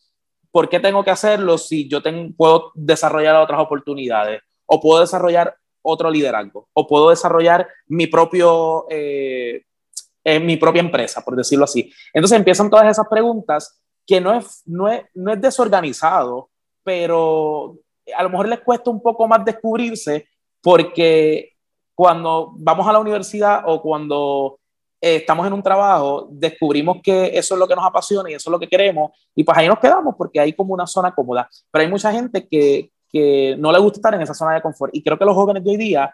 ¿por 0.51 0.67
qué 0.67 0.82
tengo 0.82 1.05
que 1.05 1.12
hacerlo 1.12 1.58
si 1.58 1.88
yo 1.88 2.03
tengo, 2.03 2.36
puedo 2.36 2.72
desarrollar 2.75 3.38
otras 3.38 3.62
oportunidades 3.62 4.41
o 4.65 4.82
puedo 4.82 5.00
desarrollar 5.00 5.55
otro 5.82 6.12
liderazgo 6.12 6.67
o 6.74 6.86
puedo 6.86 7.10
desarrollar 7.10 7.67
mi 7.88 8.08
propio... 8.08 8.86
mi 8.89 10.58
propia 10.58 10.82
empresa, 10.82 11.22
por 11.22 11.36
decirlo 11.36 11.65
así. 11.65 11.91
Entonces 12.13 12.38
empiezan 12.38 12.70
todas 12.70 12.88
esas 12.88 13.08
preguntas 13.10 13.82
que 14.05 14.20
no 14.20 14.34
es, 14.34 14.63
no 14.65 14.89
es, 14.89 15.03
no 15.13 15.34
es 15.34 15.41
desorganizado, 15.41 16.50
pero 16.83 17.77
a 18.15 18.23
lo 18.23 18.29
mejor 18.29 18.47
les 18.47 18.59
cuesta 18.61 18.89
un 18.89 19.01
poco 19.01 19.27
más 19.27 19.43
descubrirse 19.45 20.27
porque 20.61 21.53
cuando 21.95 22.53
vamos 22.55 22.87
a 22.87 22.93
la 22.93 22.99
universidad 22.99 23.63
o 23.65 23.81
cuando 23.81 24.59
eh, 24.99 25.17
estamos 25.17 25.45
en 25.45 25.53
un 25.53 25.61
trabajo, 25.61 26.27
descubrimos 26.31 26.97
que 27.03 27.37
eso 27.37 27.55
es 27.55 27.59
lo 27.59 27.67
que 27.67 27.75
nos 27.75 27.85
apasiona 27.85 28.31
y 28.31 28.33
eso 28.33 28.49
es 28.49 28.51
lo 28.51 28.59
que 28.59 28.69
queremos 28.69 29.11
y 29.35 29.43
pues 29.43 29.57
ahí 29.57 29.67
nos 29.67 29.79
quedamos 29.79 30.15
porque 30.17 30.39
hay 30.39 30.53
como 30.53 30.73
una 30.73 30.87
zona 30.87 31.13
cómoda. 31.13 31.49
Pero 31.71 31.83
hay 31.83 31.89
mucha 31.89 32.11
gente 32.11 32.47
que, 32.47 32.91
que 33.09 33.55
no 33.59 33.71
le 33.71 33.79
gusta 33.79 33.97
estar 33.97 34.13
en 34.15 34.21
esa 34.21 34.33
zona 34.33 34.55
de 34.55 34.61
confort 34.61 34.95
y 34.95 35.03
creo 35.03 35.17
que 35.17 35.25
los 35.25 35.35
jóvenes 35.35 35.63
de 35.63 35.71
hoy 35.71 35.77
día 35.77 36.13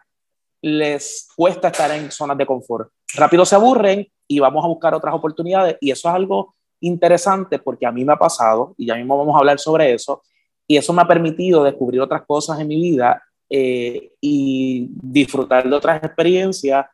les 0.61 1.29
cuesta 1.35 1.69
estar 1.69 1.91
en 1.91 2.11
zonas 2.11 2.37
de 2.37 2.45
confort. 2.45 2.91
Rápido 3.15 3.45
se 3.45 3.55
aburren 3.55 4.07
y 4.27 4.39
vamos 4.39 4.63
a 4.63 4.67
buscar 4.67 4.93
otras 4.93 5.15
oportunidades 5.15 5.77
y 5.79 5.91
eso 5.91 6.09
es 6.09 6.15
algo 6.15 6.55
interesante 6.81 7.59
porque 7.59 7.85
a 7.85 7.91
mí 7.91 8.03
me 8.03 8.13
ha 8.13 8.17
pasado 8.17 8.73
y 8.77 8.85
ya 8.87 8.95
mismo 8.95 9.17
vamos 9.17 9.35
a 9.35 9.39
hablar 9.39 9.59
sobre 9.59 9.93
eso 9.93 10.21
y 10.69 10.77
eso 10.77 10.93
me 10.93 11.01
ha 11.01 11.07
permitido 11.07 11.63
descubrir 11.63 11.99
otras 11.99 12.21
cosas 12.27 12.59
en 12.59 12.67
mi 12.67 12.79
vida 12.79 13.23
eh, 13.49 14.11
y 14.21 14.87
disfrutar 15.01 15.67
de 15.67 15.75
otras 15.75 16.03
experiencias 16.03 16.85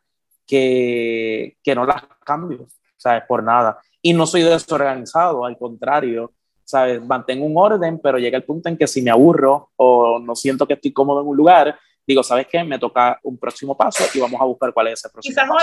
que, 0.47 1.57
que 1.61 1.75
no 1.75 1.85
las 1.85 2.03
cambio, 2.23 2.67
¿sabes? 2.95 3.23
Por 3.27 3.43
nada. 3.43 3.77
Y 4.01 4.13
no 4.13 4.25
soy 4.27 4.43
desorganizado, 4.43 5.43
al 5.43 5.57
contrario, 5.57 6.31
¿sabes? 6.63 7.03
Mantengo 7.03 7.45
un 7.45 7.57
orden, 7.57 7.99
pero 7.99 8.17
llega 8.17 8.37
el 8.37 8.45
punto 8.45 8.69
en 8.69 8.77
que 8.77 8.87
si 8.87 9.01
me 9.01 9.11
aburro 9.11 9.71
o 9.75 10.19
no 10.19 10.37
siento 10.37 10.65
que 10.65 10.75
estoy 10.75 10.93
cómodo 10.93 11.19
en 11.19 11.27
un 11.27 11.35
lugar, 11.35 11.77
digo, 12.07 12.23
¿sabes 12.23 12.47
qué? 12.49 12.63
Me 12.63 12.79
toca 12.79 13.19
un 13.23 13.37
próximo 13.37 13.75
paso 13.75 14.05
y 14.13 14.21
vamos 14.21 14.39
a 14.39 14.45
buscar 14.45 14.73
cuál 14.73 14.87
es 14.87 14.99
ese 14.99 15.09
próximo 15.09 15.33
Quizás 15.33 15.49
paso. 15.49 15.59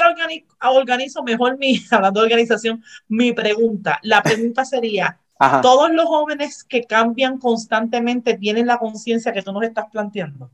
ahora 0.61 0.79
organizo 0.79 1.23
mejor 1.23 1.57
mi, 1.57 1.81
hablando 1.91 2.21
de 2.21 2.27
organización, 2.27 2.85
mi 3.09 3.33
pregunta. 3.33 3.99
La 4.03 4.23
pregunta 4.23 4.67
sería, 4.67 5.19
todos 5.63 5.91
los 5.91 6.07
jóvenes 6.07 6.65
que 6.65 6.85
cambian 6.85 7.39
constantemente 7.39 8.39
tienen 8.39 8.67
la 8.67 8.79
conciencia 8.79 9.33
que 9.33 9.43
tú 9.43 9.53
nos 9.53 9.63
estás 9.63 9.87
planteando. 9.91 10.51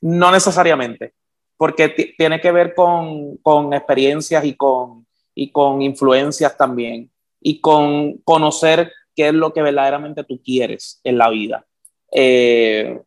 No 0.00 0.30
necesariamente, 0.30 1.14
porque 1.56 2.14
tiene 2.16 2.40
que 2.40 2.50
ver 2.50 2.74
con, 2.74 3.36
con 3.38 3.72
experiencias 3.72 4.44
y 4.44 4.54
con, 4.54 5.06
y 5.34 5.50
con 5.50 5.82
influencias 5.82 6.56
también, 6.56 7.10
y 7.40 7.60
con 7.60 8.18
conocer 8.18 8.92
qué 9.14 9.28
es 9.28 9.34
lo 9.34 9.52
que 9.52 9.62
verdaderamente 9.62 10.24
tú 10.24 10.40
quieres 10.42 11.00
en 11.04 11.18
la 11.18 11.28
vida. 11.30 11.66
Eh, 12.12 13.00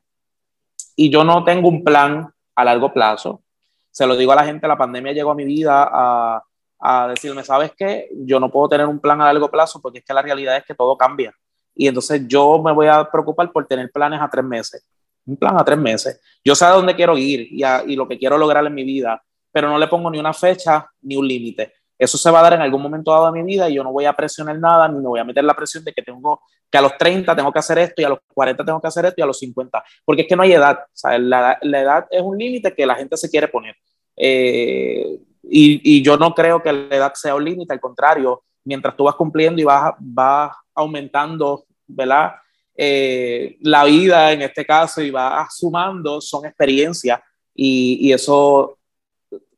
y 0.95 1.09
yo 1.09 1.23
no 1.23 1.43
tengo 1.43 1.69
un 1.69 1.83
plan 1.83 2.31
a 2.55 2.63
largo 2.63 2.93
plazo. 2.93 3.41
Se 3.91 4.07
lo 4.07 4.15
digo 4.15 4.31
a 4.31 4.35
la 4.35 4.45
gente, 4.45 4.67
la 4.67 4.77
pandemia 4.77 5.13
llegó 5.13 5.31
a 5.31 5.35
mi 5.35 5.45
vida 5.45 5.87
a, 5.91 6.43
a 6.85 7.07
decirme, 7.07 7.45
¿sabes 7.45 7.71
qué? 7.77 8.09
Yo 8.25 8.41
no 8.41 8.51
puedo 8.51 8.67
tener 8.67 8.85
un 8.85 8.99
plan 8.99 9.21
a 9.21 9.25
largo 9.25 9.49
plazo 9.49 9.81
porque 9.81 9.99
es 9.99 10.05
que 10.05 10.13
la 10.13 10.21
realidad 10.21 10.57
es 10.57 10.65
que 10.65 10.75
todo 10.75 10.97
cambia. 10.97 11.33
Y 11.73 11.87
entonces 11.87 12.27
yo 12.27 12.61
me 12.61 12.73
voy 12.73 12.87
a 12.87 13.09
preocupar 13.09 13.49
por 13.53 13.65
tener 13.65 13.89
planes 13.89 14.19
a 14.21 14.29
tres 14.29 14.43
meses. 14.43 14.85
Un 15.25 15.37
plan 15.37 15.57
a 15.57 15.63
tres 15.63 15.77
meses. 15.79 16.19
Yo 16.43 16.53
sé 16.53 16.65
a 16.65 16.71
dónde 16.71 16.93
quiero 16.93 17.17
ir 17.17 17.47
y, 17.49 17.63
y 17.87 17.95
lo 17.95 18.05
que 18.05 18.19
quiero 18.19 18.37
lograr 18.37 18.65
en 18.65 18.73
mi 18.73 18.83
vida, 18.83 19.23
pero 19.49 19.69
no 19.69 19.79
le 19.79 19.87
pongo 19.87 20.11
ni 20.11 20.19
una 20.19 20.33
fecha 20.33 20.85
ni 21.03 21.15
un 21.15 21.25
límite. 21.25 21.73
Eso 21.97 22.17
se 22.17 22.29
va 22.29 22.41
a 22.41 22.43
dar 22.43 22.53
en 22.55 22.61
algún 22.61 22.81
momento 22.81 23.11
dado 23.11 23.31
de 23.31 23.41
mi 23.41 23.43
vida 23.49 23.69
y 23.69 23.75
yo 23.75 23.83
no 23.83 23.93
voy 23.93 24.03
a 24.03 24.11
presionar 24.11 24.59
nada 24.59 24.89
ni 24.89 24.97
me 24.99 25.07
voy 25.07 25.21
a 25.21 25.23
meter 25.23 25.45
la 25.45 25.53
presión 25.53 25.85
de 25.85 25.93
que 25.93 26.01
tengo 26.01 26.41
que 26.69 26.77
a 26.77 26.81
los 26.81 26.97
30 26.97 27.33
tengo 27.33 27.51
que 27.53 27.59
hacer 27.59 27.77
esto 27.77 28.01
y 28.01 28.05
a 28.05 28.09
los 28.09 28.19
40 28.33 28.65
tengo 28.65 28.81
que 28.81 28.87
hacer 28.87 29.05
esto 29.05 29.15
y 29.19 29.21
a 29.21 29.27
los 29.27 29.39
50, 29.39 29.81
porque 30.03 30.23
es 30.23 30.27
que 30.27 30.35
no 30.35 30.43
hay 30.43 30.51
edad. 30.51 30.79
O 30.83 30.91
sea, 30.91 31.17
la, 31.17 31.57
la 31.61 31.79
edad 31.79 32.07
es 32.11 32.21
un 32.21 32.37
límite 32.37 32.73
que 32.73 32.85
la 32.85 32.95
gente 32.95 33.15
se 33.15 33.29
quiere 33.29 33.47
poner. 33.47 33.75
Eh, 34.17 35.17
y, 35.43 36.01
yo 36.01 36.17
no 36.17 36.33
creo 36.33 36.61
que 36.61 36.71
la 36.71 36.95
edad 36.95 37.13
sea 37.15 37.35
un 37.35 37.45
límite, 37.45 37.73
al 37.73 37.79
contrario, 37.79 38.43
mientras 38.63 38.95
tú 38.95 39.03
vas 39.03 39.15
cumpliendo 39.15 39.61
y 39.61 39.65
vas, 39.65 39.93
vas 39.99 40.55
aumentando, 40.73 41.65
¿verdad? 41.85 42.35
Eh, 42.75 43.57
la 43.61 43.83
vida 43.83 44.31
en 44.31 44.41
este 44.41 44.65
caso 44.65 45.01
y 45.01 45.11
vas 45.11 45.55
sumando, 45.55 46.21
son 46.21 46.45
experiencias 46.45 47.19
y, 47.53 48.07
y 48.07 48.13
eso 48.13 48.77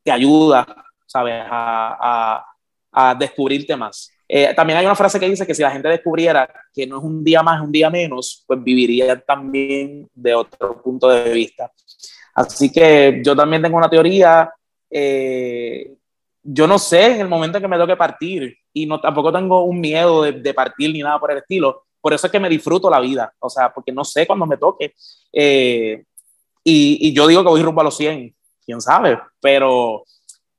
te 0.02 0.10
ayuda, 0.10 0.66
¿sabes? 1.06 1.42
A, 1.48 1.96
a, 2.00 2.46
a 2.92 3.14
descubrirte 3.14 3.76
más. 3.76 4.10
Eh, 4.28 4.52
también 4.54 4.78
hay 4.78 4.86
una 4.86 4.96
frase 4.96 5.20
que 5.20 5.28
dice 5.28 5.46
que 5.46 5.54
si 5.54 5.62
la 5.62 5.70
gente 5.70 5.88
descubriera 5.88 6.48
que 6.74 6.86
no 6.86 6.98
es 6.98 7.04
un 7.04 7.22
día 7.22 7.42
más, 7.42 7.60
un 7.60 7.70
día 7.70 7.90
menos, 7.90 8.44
pues 8.46 8.62
viviría 8.62 9.18
también 9.20 10.08
de 10.14 10.34
otro 10.34 10.82
punto 10.82 11.08
de 11.08 11.32
vista. 11.32 11.70
Así 12.34 12.72
que 12.72 13.22
yo 13.24 13.36
también 13.36 13.62
tengo 13.62 13.76
una 13.76 13.88
teoría 13.88 14.50
eh, 14.90 15.96
yo 16.42 16.66
no 16.66 16.78
sé 16.78 17.14
en 17.14 17.20
el 17.20 17.28
momento 17.28 17.58
en 17.58 17.62
que 17.62 17.68
me 17.68 17.76
tengo 17.76 17.88
que 17.88 17.96
partir 17.96 18.56
y 18.72 18.86
no, 18.86 19.00
tampoco 19.00 19.32
tengo 19.32 19.62
un 19.62 19.80
miedo 19.80 20.22
de, 20.22 20.54
partir 20.54 20.92
ni 20.92 21.00
nada 21.00 21.18
por 21.18 21.32
el 21.32 21.38
estilo. 21.38 21.84
Por 22.00 22.12
eso 22.12 22.26
es 22.26 22.32
que 22.32 22.38
me 22.38 22.48
disfruto 22.48 22.88
la 22.88 23.00
vida, 23.00 23.32
o 23.40 23.50
sea, 23.50 23.72
porque 23.72 23.90
no 23.90 24.04
sé 24.04 24.26
cuándo 24.26 24.46
me 24.46 24.56
toque. 24.56 24.94
Eh, 25.32 26.04
y, 26.62 27.08
y, 27.08 27.12
yo 27.12 27.26
digo 27.26 27.42
que 27.42 27.48
voy 27.48 27.62
rumbo 27.62 27.80
a 27.80 27.84
los 27.84 27.96
100, 27.96 28.34
quién 28.64 28.80
sabe, 28.80 29.18
pero, 29.40 30.04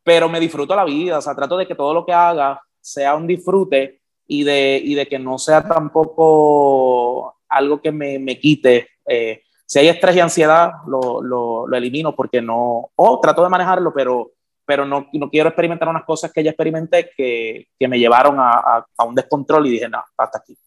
pero 0.04 0.28
me 0.28 0.40
disfruto 0.40 0.76
la 0.76 0.84
vida, 0.84 1.20
o 1.20 1.22
sea, 1.22 1.36
trato 1.36 1.58
de 1.58 1.68
que 1.68 1.76
todo 1.76 1.94
lo 1.94 2.06
que 2.06 2.14
haga 2.14 2.62
sea 2.82 3.16
un 3.16 3.28
disfrute 3.28 4.02
y 4.28 4.44
de, 4.44 4.82
y 4.84 4.96
de 4.96 5.08
que 5.08 5.20
no 5.20 5.38
sea 5.38 5.68
tampoco 5.68 7.38
algo 7.48 7.82
que 7.82 7.92
me, 7.92 8.20
me 8.20 8.40
quite. 8.40 8.90
Eh, 9.06 9.42
si 9.68 9.80
hay 9.80 9.90
estrés 9.90 10.16
y 10.16 10.22
ansiedad, 10.22 10.72
lo, 10.88 11.22
lo, 11.22 11.68
lo, 11.68 11.78
elimino 11.78 12.16
porque 12.16 12.42
no, 12.42 12.90
o 12.96 13.20
trato 13.20 13.44
de 13.44 13.50
manejarlo, 13.50 13.94
pero, 13.94 14.32
pero 14.66 14.86
no, 14.86 15.10
no 15.12 15.30
quiero 15.30 15.50
experimentar 15.50 15.90
unas 15.90 16.06
cosas 16.06 16.32
que 16.32 16.42
ya 16.42 16.52
experimenté 16.52 17.12
que, 17.16 17.68
que 17.78 17.88
me 17.90 18.00
llevaron 18.00 18.40
a, 18.40 18.52
a, 18.52 18.86
a, 18.98 19.04
un 19.04 19.14
descontrol 19.14 19.68
y 19.68 19.72
dije, 19.72 19.90
no, 19.90 20.02
hasta 20.18 20.38
aquí. 20.38 20.58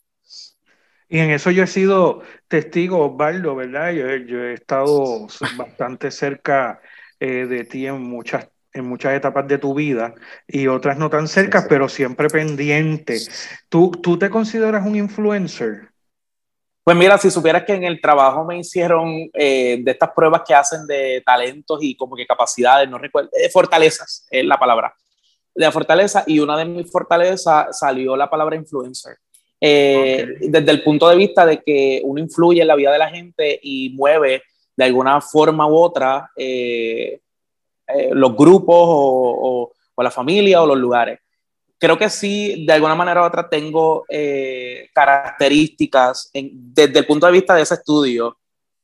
Y 1.09 1.19
en 1.19 1.31
eso 1.31 1.51
yo 1.51 1.63
he 1.63 1.67
sido 1.67 2.21
testigo, 2.47 3.07
Osvaldo, 3.07 3.57
¿verdad? 3.57 3.91
Yo, 3.93 4.07
yo 4.17 4.45
he 4.45 4.53
estado 4.53 5.27
bastante 5.57 6.11
cerca 6.11 6.81
eh, 7.19 7.47
de 7.47 7.65
ti 7.65 7.87
en 7.87 8.03
muchas 8.03 8.49
en 8.73 8.85
muchas 8.85 9.15
etapas 9.15 9.49
de 9.49 9.59
tu 9.59 9.75
vida 9.75 10.15
y 10.47 10.69
otras 10.69 10.97
no 10.97 11.11
tan 11.11 11.27
cerca, 11.27 11.67
pero 11.69 11.89
siempre 11.89 12.29
pendiente. 12.29 13.19
¿Tú, 13.69 13.91
¿Tú 13.91 14.17
te 14.17 14.31
consideras 14.31 14.87
un 14.87 14.95
influencer? 14.95 15.90
Pues 16.83 16.97
mira, 16.97 17.19
si 17.19 17.31
supieras 17.31 17.65
que 17.65 17.75
en 17.75 17.85
el 17.85 18.01
trabajo 18.01 18.45
me 18.45 18.59
hicieron 18.59 19.31
eh, 19.35 19.79
de 19.83 19.91
estas 19.91 20.11
pruebas 20.15 20.43
que 20.47 20.55
hacen 20.55 20.87
de 20.87 21.23
talentos 21.25 21.79
y 21.83 21.95
como 21.95 22.17
que 22.17 22.27
capacidades, 22.27 22.89
no 22.89 22.99
recuerdo, 22.99 23.31
eh, 23.33 23.51
fortalezas 23.51 24.27
es 24.31 24.45
la 24.45 24.59
palabra, 24.59 24.95
de 25.55 25.65
la 25.65 25.73
fortaleza 25.73 26.25
y 26.27 26.39
una 26.41 26.57
de 26.57 26.65
mis 26.65 26.91
fortalezas 26.91 27.79
salió 27.79 28.17
la 28.17 28.31
palabra 28.31 28.57
influencer. 28.57 29.17
Eh, 29.61 30.27
okay. 30.37 30.49
Desde 30.49 30.71
el 30.71 30.83
punto 30.83 31.09
de 31.09 31.17
vista 31.17 31.45
de 31.45 31.61
que 31.63 32.01
uno 32.03 32.21
influye 32.21 32.63
en 32.63 32.69
la 32.69 32.77
vida 32.77 32.93
de 32.93 32.99
la 32.99 33.11
gente 33.11 33.61
y 33.63 33.91
mueve 33.91 34.43
de 34.75 34.85
alguna 34.85 35.21
forma 35.21 35.67
u 35.67 35.77
otra 35.77 36.31
eh, 36.35 37.21
eh, 37.87 38.11
los 38.13 38.35
grupos 38.35 38.77
o, 38.77 39.65
o, 39.65 39.73
o, 39.95 40.03
la 40.03 40.11
familia 40.11 40.63
o 40.63 40.67
los 40.67 40.79
lugares. 40.79 41.21
Creo 41.81 41.97
que 41.97 42.11
sí, 42.11 42.67
de 42.67 42.75
alguna 42.75 42.95
manera 42.95 43.23
u 43.23 43.25
otra 43.25 43.49
tengo 43.49 44.05
eh, 44.11 44.91
características 44.93 46.29
en, 46.35 46.51
desde 46.53 46.99
el 46.99 47.07
punto 47.07 47.25
de 47.25 47.33
vista 47.33 47.55
de 47.55 47.63
ese 47.63 47.73
estudio, 47.73 48.37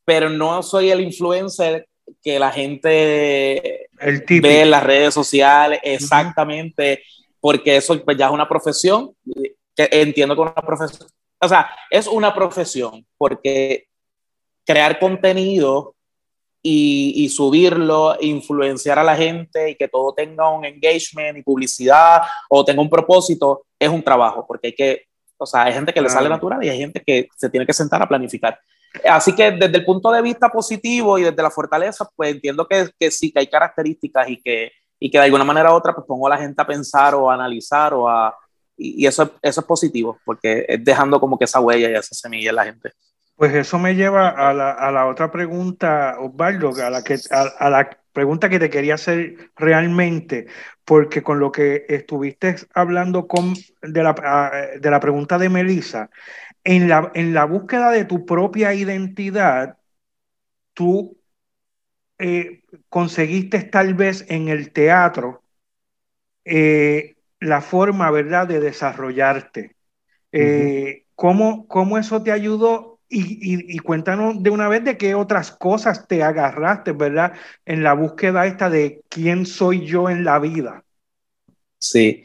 pero 0.02 0.30
no 0.30 0.62
soy 0.62 0.90
el 0.90 1.02
influencer 1.02 1.86
que 2.22 2.38
la 2.38 2.50
gente 2.50 3.88
el 3.98 4.24
ve 4.40 4.62
en 4.62 4.70
las 4.70 4.82
redes 4.82 5.12
sociales, 5.12 5.78
exactamente, 5.82 6.94
uh 6.94 6.96
-huh. 6.96 7.36
porque 7.38 7.76
eso 7.76 8.02
pues, 8.02 8.16
ya 8.16 8.26
es 8.26 8.32
una 8.32 8.48
profesión, 8.48 9.14
que 9.74 9.88
entiendo 9.92 10.34
que 10.34 10.40
una 10.40 10.54
profesión, 10.54 11.06
o 11.38 11.48
sea, 11.48 11.68
es 11.90 12.06
una 12.06 12.34
profesión, 12.34 13.06
porque 13.18 13.88
crear 14.64 14.98
contenido 14.98 15.95
y, 16.68 17.12
y, 17.24 17.28
subirlo, 17.28 18.16
influenciar 18.20 18.98
a 18.98 19.04
la 19.04 19.14
gente 19.14 19.70
y 19.70 19.76
que 19.76 19.86
todo 19.86 20.12
tenga 20.12 20.50
un 20.50 20.64
engagement 20.64 21.38
y 21.38 21.42
publicidad 21.42 22.22
o 22.48 22.64
tenga 22.64 22.82
un 22.82 22.90
propósito, 22.90 23.66
es 23.78 23.88
un 23.88 24.02
trabajo, 24.02 24.44
porque 24.44 24.66
hay 24.66 24.74
que, 24.74 25.02
o 25.38 25.46
sea, 25.46 25.62
hay 25.62 25.74
gente 25.74 25.92
que 25.92 26.00
le 26.00 26.08
sale 26.08 26.28
natural 26.28 26.64
y 26.64 26.68
hay 26.68 26.78
gente 26.78 27.00
que 27.06 27.28
se 27.36 27.50
tiene 27.50 27.64
que 27.64 27.72
sentar 27.72 28.02
a 28.02 28.08
planificar. 28.08 28.58
Así 29.08 29.32
que 29.32 29.52
desde 29.52 29.76
el 29.76 29.84
punto 29.84 30.10
de 30.10 30.20
vista 30.22 30.48
positivo 30.48 31.16
y 31.18 31.22
desde 31.22 31.40
la 31.40 31.52
fortaleza, 31.52 32.08
pues 32.16 32.32
entiendo 32.32 32.66
que, 32.66 32.90
que 32.98 33.12
sí, 33.12 33.30
que 33.30 33.38
hay 33.38 33.46
características 33.46 34.28
y 34.28 34.42
que, 34.42 34.72
y 34.98 35.08
que 35.08 35.18
de 35.18 35.24
alguna 35.24 35.44
manera 35.44 35.72
u 35.72 35.76
otra, 35.76 35.94
pues 35.94 36.04
pongo 36.04 36.26
a 36.26 36.30
la 36.30 36.38
gente 36.38 36.60
a 36.60 36.66
pensar 36.66 37.14
o 37.14 37.30
a 37.30 37.34
analizar 37.34 37.94
o 37.94 38.08
a... 38.08 38.36
Y, 38.76 39.04
y 39.04 39.06
eso, 39.06 39.30
eso 39.40 39.60
es 39.60 39.66
positivo, 39.66 40.18
porque 40.24 40.66
es 40.68 40.84
dejando 40.84 41.20
como 41.20 41.38
que 41.38 41.44
esa 41.44 41.60
huella 41.60 41.90
y 41.90 41.94
esa 41.94 42.12
semilla 42.12 42.50
en 42.50 42.56
la 42.56 42.64
gente. 42.64 42.90
Pues 43.36 43.54
eso 43.54 43.78
me 43.78 43.94
lleva 43.94 44.30
a 44.30 44.54
la, 44.54 44.70
a 44.72 44.90
la 44.92 45.06
otra 45.06 45.30
pregunta, 45.30 46.16
Osvaldo, 46.18 46.70
a 46.82 46.90
la, 46.90 47.04
que, 47.04 47.16
a, 47.30 47.42
a, 47.58 47.70
la 47.70 47.90
pregunta 48.12 48.48
que 48.48 48.58
te 48.58 48.70
quería 48.70 48.94
hacer 48.94 49.50
realmente, 49.56 50.46
porque 50.86 51.22
con 51.22 51.38
lo 51.38 51.52
que 51.52 51.84
estuviste 51.88 52.56
hablando 52.74 53.26
con, 53.28 53.52
de, 53.82 54.02
la, 54.02 54.14
de 54.80 54.90
la 54.90 55.00
pregunta 55.00 55.36
de 55.38 55.50
Melissa, 55.50 56.08
en 56.64 56.88
la, 56.88 57.10
en 57.14 57.34
la 57.34 57.44
búsqueda 57.44 57.90
de 57.90 58.06
tu 58.06 58.24
propia 58.26 58.72
identidad, 58.74 59.78
tú 60.74 61.18
eh, 62.18 62.62
conseguiste 62.88 63.62
tal 63.64 63.94
vez 63.94 64.24
en 64.28 64.48
el 64.48 64.72
teatro 64.72 65.42
eh, 66.44 67.16
la 67.40 67.60
forma, 67.60 68.10
¿verdad?, 68.10 68.46
de 68.48 68.60
desarrollarte. 68.60 69.76
Eh, 70.32 70.38
uh 70.40 71.00
-huh. 71.00 71.06
¿cómo, 71.14 71.68
¿Cómo 71.68 71.98
eso 71.98 72.22
te 72.22 72.32
ayudó 72.32 72.95
y, 73.08 73.20
y, 73.20 73.76
y, 73.76 73.78
cuéntanos 73.78 74.42
de 74.42 74.50
una 74.50 74.68
vez 74.68 74.84
de 74.84 74.96
qué 74.96 75.14
otras 75.14 75.52
cosas 75.52 76.08
te 76.08 76.22
agarraste, 76.22 76.92
¿verdad? 76.92 77.32
En 77.64 77.82
la 77.82 77.92
búsqueda 77.92 78.46
esta 78.46 78.68
de 78.68 79.02
quién 79.08 79.46
soy 79.46 79.86
yo 79.86 80.10
en 80.10 80.24
la 80.24 80.38
vida. 80.38 80.82
Sí. 81.78 82.24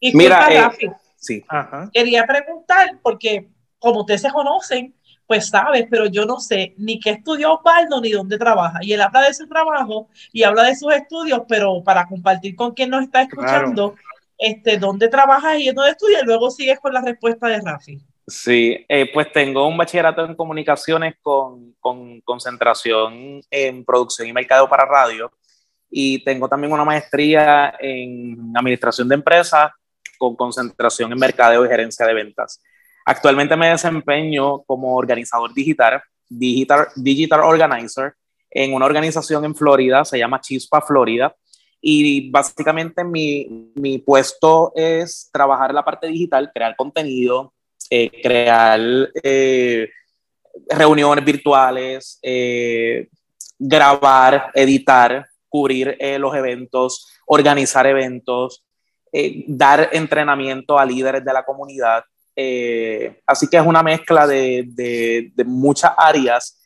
Y 0.00 0.16
Mira, 0.16 0.72
eh, 0.78 0.90
sí. 1.16 1.44
Ajá. 1.48 1.90
quería 1.92 2.26
preguntar, 2.26 2.98
porque 3.02 3.48
como 3.78 4.00
ustedes 4.00 4.22
se 4.22 4.30
conocen, 4.30 4.94
pues 5.26 5.48
sabes, 5.48 5.86
pero 5.90 6.06
yo 6.06 6.24
no 6.24 6.38
sé 6.40 6.74
ni 6.76 7.00
qué 7.00 7.10
estudió 7.10 7.54
Osvaldo 7.54 8.00
ni 8.00 8.10
dónde 8.10 8.38
trabaja. 8.38 8.78
Y 8.82 8.92
él 8.92 9.00
habla 9.00 9.22
de 9.22 9.34
su 9.34 9.46
trabajo 9.48 10.08
y 10.32 10.42
habla 10.42 10.64
de 10.64 10.76
sus 10.76 10.92
estudios, 10.92 11.42
pero 11.48 11.82
para 11.82 12.06
compartir 12.06 12.54
con 12.54 12.72
quien 12.72 12.90
nos 12.90 13.04
está 13.04 13.22
escuchando, 13.22 13.92
claro. 13.92 14.08
este, 14.38 14.78
dónde 14.78 15.08
trabajas 15.08 15.58
y 15.58 15.70
dónde 15.72 15.92
estudias, 15.92 16.22
y 16.22 16.26
luego 16.26 16.50
sigues 16.50 16.78
con 16.80 16.92
la 16.92 17.00
respuesta 17.00 17.48
de 17.48 17.60
Rafi. 17.60 18.00
Sí, 18.28 18.84
eh, 18.88 19.08
pues 19.12 19.32
tengo 19.32 19.68
un 19.68 19.76
bachillerato 19.76 20.24
en 20.24 20.34
comunicaciones 20.34 21.14
con, 21.22 21.74
con, 21.78 22.20
concentración 22.22 23.40
en 23.50 23.84
producción 23.84 24.26
y 24.26 24.32
mercado 24.32 24.68
para 24.68 24.84
radio 24.84 25.30
y 25.88 26.24
tengo 26.24 26.48
también 26.48 26.72
una 26.72 26.84
maestría 26.84 27.76
en 27.78 28.52
administración 28.56 29.08
de 29.08 29.14
empresas 29.14 29.70
con 30.18 30.34
concentración 30.34 31.12
en 31.12 31.18
mercadeo 31.18 31.64
y 31.64 31.68
gerencia 31.68 32.04
de 32.04 32.14
ventas. 32.14 32.60
Actualmente 33.04 33.54
me 33.54 33.70
desempeño 33.70 34.62
como 34.62 34.96
organizador 34.96 35.54
digital, 35.54 36.02
digital, 36.28 36.88
digital 36.96 37.40
organizer 37.40 38.14
en 38.50 38.74
una 38.74 38.86
organización 38.86 39.44
en 39.44 39.54
Florida, 39.54 40.04
se 40.04 40.18
llama 40.18 40.40
Chispa 40.40 40.80
Florida, 40.80 41.32
y 41.80 42.30
básicamente 42.30 43.04
mi, 43.04 43.70
mi 43.76 43.98
puesto 43.98 44.72
es 44.74 45.30
trabajar 45.32 45.72
la 45.72 45.84
parte 45.84 46.08
digital, 46.08 46.50
crear 46.52 46.74
contenido, 46.74 47.52
eh, 47.88 48.10
crear 48.22 48.80
eh, 49.22 49.88
reuniones 50.68 51.24
virtuales, 51.24 52.18
eh, 52.20 53.08
grabar, 53.58 54.50
editar, 54.54 55.26
cubrir 55.48 55.96
los 56.18 56.34
eventos, 56.34 57.06
organizar 57.26 57.86
eventos, 57.86 58.64
dar 59.46 59.88
entrenamiento 59.92 60.78
a 60.78 60.84
líderes 60.84 61.24
de 61.24 61.32
la 61.32 61.44
comunidad. 61.44 62.04
así 63.26 63.46
que 63.48 63.56
es 63.56 63.64
una 63.64 63.82
mezcla 63.82 64.26
de, 64.26 64.64
de, 64.66 65.44
muchas 65.44 65.92
áreas 65.96 66.60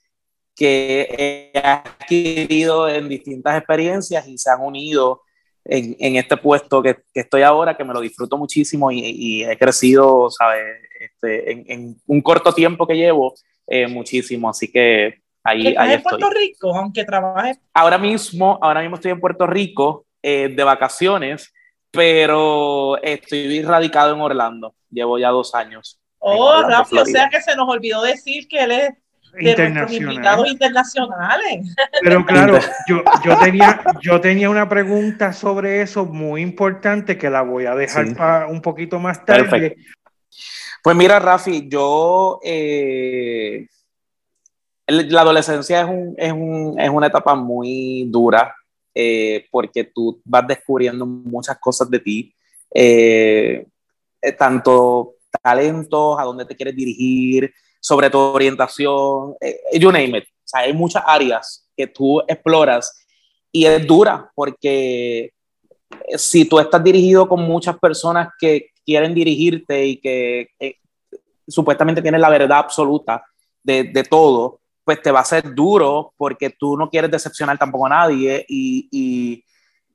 que 0.56 1.52
he 1.54 1.58
adquirido 1.58 2.88
en 2.88 3.08
distintas 3.08 3.56
experiencias 3.56 4.26
y 4.26 4.36
se 4.38 4.50
han 4.50 4.62
unido 4.62 5.22
en, 5.64 5.94
en 6.00 6.16
este 6.16 6.36
puesto 6.36 6.82
que, 6.82 6.96
estoy 7.14 7.42
ahora, 7.42 7.76
que 7.76 7.84
me 7.84 7.94
lo 7.94 8.00
disfruto 8.00 8.36
muchísimo 8.36 8.90
y 8.90 9.44
he 9.44 9.56
crecido, 9.56 10.28
¿sabes? 10.30 10.89
Este, 11.22 11.52
en, 11.52 11.64
en, 11.68 11.96
un 12.06 12.22
corto 12.22 12.52
tiempo 12.52 12.86
que 12.86 12.96
llevo, 12.96 13.34
eh, 13.66 13.86
muchísimo. 13.86 14.48
Así 14.48 14.70
que 14.70 15.20
ahí, 15.44 15.68
¿Estás 15.68 15.86
ahí 15.86 15.94
en 15.94 16.02
Puerto 16.02 16.30
Rico, 16.30 16.76
aunque 16.76 17.04
trabajes? 17.04 17.58
Ahora 17.74 17.98
mismo, 17.98 18.58
ahora 18.62 18.80
mismo 18.80 18.96
estoy 18.96 19.12
en 19.12 19.20
Puerto 19.20 19.46
Rico 19.46 20.06
eh, 20.22 20.48
de 20.54 20.64
vacaciones, 20.64 21.52
pero 21.90 23.00
estoy 23.02 23.62
radicado 23.62 24.14
en 24.14 24.20
Orlando. 24.20 24.74
Llevo 24.90 25.18
ya 25.18 25.28
dos 25.28 25.54
años. 25.54 25.98
Oh, 26.18 26.62
Rafi, 26.62 26.98
o 26.98 27.06
sea 27.06 27.28
que 27.28 27.40
se 27.40 27.56
nos 27.56 27.68
olvidó 27.68 28.02
decir 28.02 28.46
que 28.46 28.62
él 28.62 28.72
es 28.72 28.90
de 29.32 29.70
nuestros 29.70 29.92
invitados 29.92 30.48
internacionales. 30.48 31.74
Pero 32.02 32.26
claro, 32.26 32.58
yo, 32.86 33.02
yo, 33.24 33.38
tenía, 33.38 33.80
yo 34.02 34.20
tenía 34.20 34.50
una 34.50 34.68
pregunta 34.68 35.32
sobre 35.32 35.80
eso 35.82 36.04
muy 36.04 36.42
importante 36.42 37.16
que 37.16 37.30
la 37.30 37.42
voy 37.42 37.66
a 37.66 37.74
dejar 37.74 38.08
sí. 38.08 38.14
para 38.14 38.48
un 38.48 38.60
poquito 38.60 38.98
más 38.98 39.24
tarde. 39.24 39.48
Perfecto. 39.48 39.82
Pues 40.82 40.96
mira, 40.96 41.18
Rafi, 41.18 41.68
yo... 41.68 42.40
Eh, 42.42 43.66
la 44.86 45.20
adolescencia 45.20 45.82
es, 45.82 45.88
un, 45.88 46.14
es, 46.16 46.32
un, 46.32 46.80
es, 46.80 46.90
una 46.90 47.06
etapa 47.06 47.36
muy 47.36 48.06
dura 48.08 48.52
eh, 48.92 49.46
porque 49.52 49.84
tú 49.84 50.20
vas 50.24 50.44
descubriendo 50.48 51.06
muchas 51.06 51.58
cosas 51.60 51.88
de 51.88 52.00
ti, 52.00 52.34
eh, 52.74 53.66
tanto 54.36 55.14
talentos, 55.42 56.18
a 56.18 56.24
dónde 56.24 56.44
te 56.44 56.56
quieres 56.56 56.74
dirigir, 56.74 57.52
sobre 57.78 58.10
tu 58.10 58.18
orientación, 58.18 59.36
you 59.74 59.92
name 59.92 60.18
it. 60.18 60.24
O 60.24 60.42
sea, 60.44 60.60
hay 60.62 60.72
muchas 60.72 61.04
áreas 61.06 61.70
que 61.76 61.86
tú 61.86 62.20
exploras 62.26 63.06
y 63.52 63.66
es 63.66 63.86
dura 63.86 64.28
porque 64.34 65.32
si 66.16 66.44
tú 66.44 66.58
estás 66.58 66.82
dirigido 66.82 67.28
con 67.28 67.42
muchas 67.42 67.78
personas 67.78 68.28
que 68.40 68.69
quieren 68.84 69.14
dirigirte 69.14 69.86
y 69.86 69.96
que 69.98 70.50
eh, 70.58 70.76
supuestamente 71.46 72.02
tienen 72.02 72.20
la 72.20 72.30
verdad 72.30 72.58
absoluta 72.58 73.24
de, 73.62 73.84
de, 73.84 74.04
todo, 74.04 74.60
pues 74.84 75.02
te 75.02 75.10
va 75.10 75.20
a 75.20 75.24
ser 75.24 75.54
duro 75.54 76.12
porque 76.16 76.50
tú 76.50 76.76
no 76.76 76.88
quieres 76.88 77.10
decepcionar 77.10 77.58
tampoco 77.58 77.86
a 77.86 77.90
nadie 77.90 78.44
y, 78.48 78.88
y, 78.90 79.44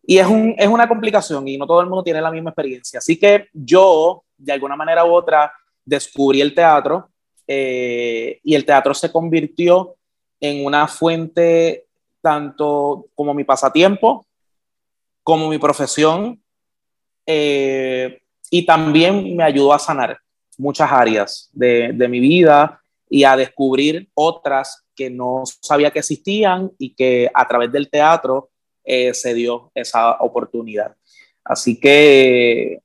y 0.05 0.17
es, 0.17 0.27
un, 0.27 0.55
es 0.57 0.67
una 0.67 0.87
complicación 0.87 1.47
y 1.47 1.57
no 1.57 1.65
todo 1.65 1.81
el 1.81 1.87
mundo 1.87 2.03
tiene 2.03 2.21
la 2.21 2.31
misma 2.31 2.51
experiencia. 2.51 2.99
Así 2.99 3.17
que 3.17 3.47
yo, 3.53 4.23
de 4.37 4.53
alguna 4.53 4.75
manera 4.75 5.05
u 5.05 5.13
otra, 5.13 5.51
descubrí 5.83 6.41
el 6.41 6.53
teatro 6.53 7.09
eh, 7.47 8.39
y 8.43 8.55
el 8.55 8.65
teatro 8.65 8.93
se 8.93 9.11
convirtió 9.11 9.95
en 10.39 10.65
una 10.65 10.87
fuente 10.87 11.85
tanto 12.21 13.07
como 13.13 13.33
mi 13.33 13.43
pasatiempo, 13.43 14.25
como 15.23 15.49
mi 15.49 15.57
profesión, 15.57 16.41
eh, 17.25 18.21
y 18.49 18.65
también 18.65 19.35
me 19.35 19.43
ayudó 19.43 19.73
a 19.73 19.79
sanar 19.79 20.19
muchas 20.57 20.91
áreas 20.91 21.49
de, 21.53 21.91
de 21.93 22.07
mi 22.07 22.19
vida 22.19 22.81
y 23.09 23.23
a 23.23 23.35
descubrir 23.35 24.09
otras 24.13 24.85
que 24.95 25.09
no 25.09 25.43
sabía 25.45 25.91
que 25.91 25.99
existían 25.99 26.71
y 26.79 26.95
que 26.95 27.29
a 27.33 27.47
través 27.47 27.71
del 27.71 27.89
teatro 27.89 28.49
eh, 28.83 29.13
se 29.13 29.33
dio 29.33 29.71
esa 29.73 30.11
oportunidad. 30.19 30.95
Así 31.43 31.79
que 31.79 32.81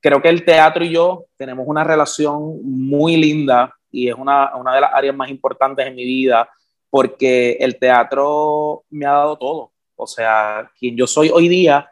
creo 0.00 0.20
que 0.20 0.28
el 0.28 0.44
teatro 0.44 0.84
y 0.84 0.90
yo 0.90 1.26
tenemos 1.36 1.66
una 1.66 1.84
relación 1.84 2.60
muy 2.62 3.16
linda 3.16 3.74
y 3.90 4.08
es 4.08 4.14
una, 4.14 4.54
una 4.56 4.74
de 4.74 4.80
las 4.80 4.92
áreas 4.92 5.14
más 5.14 5.30
importantes 5.30 5.86
en 5.86 5.94
mi 5.94 6.04
vida 6.04 6.48
porque 6.90 7.52
el 7.60 7.78
teatro 7.78 8.84
me 8.90 9.06
ha 9.06 9.12
dado 9.12 9.38
todo. 9.38 9.72
O 9.96 10.06
sea, 10.06 10.70
quien 10.78 10.96
yo 10.96 11.06
soy 11.06 11.30
hoy 11.30 11.48
día 11.48 11.91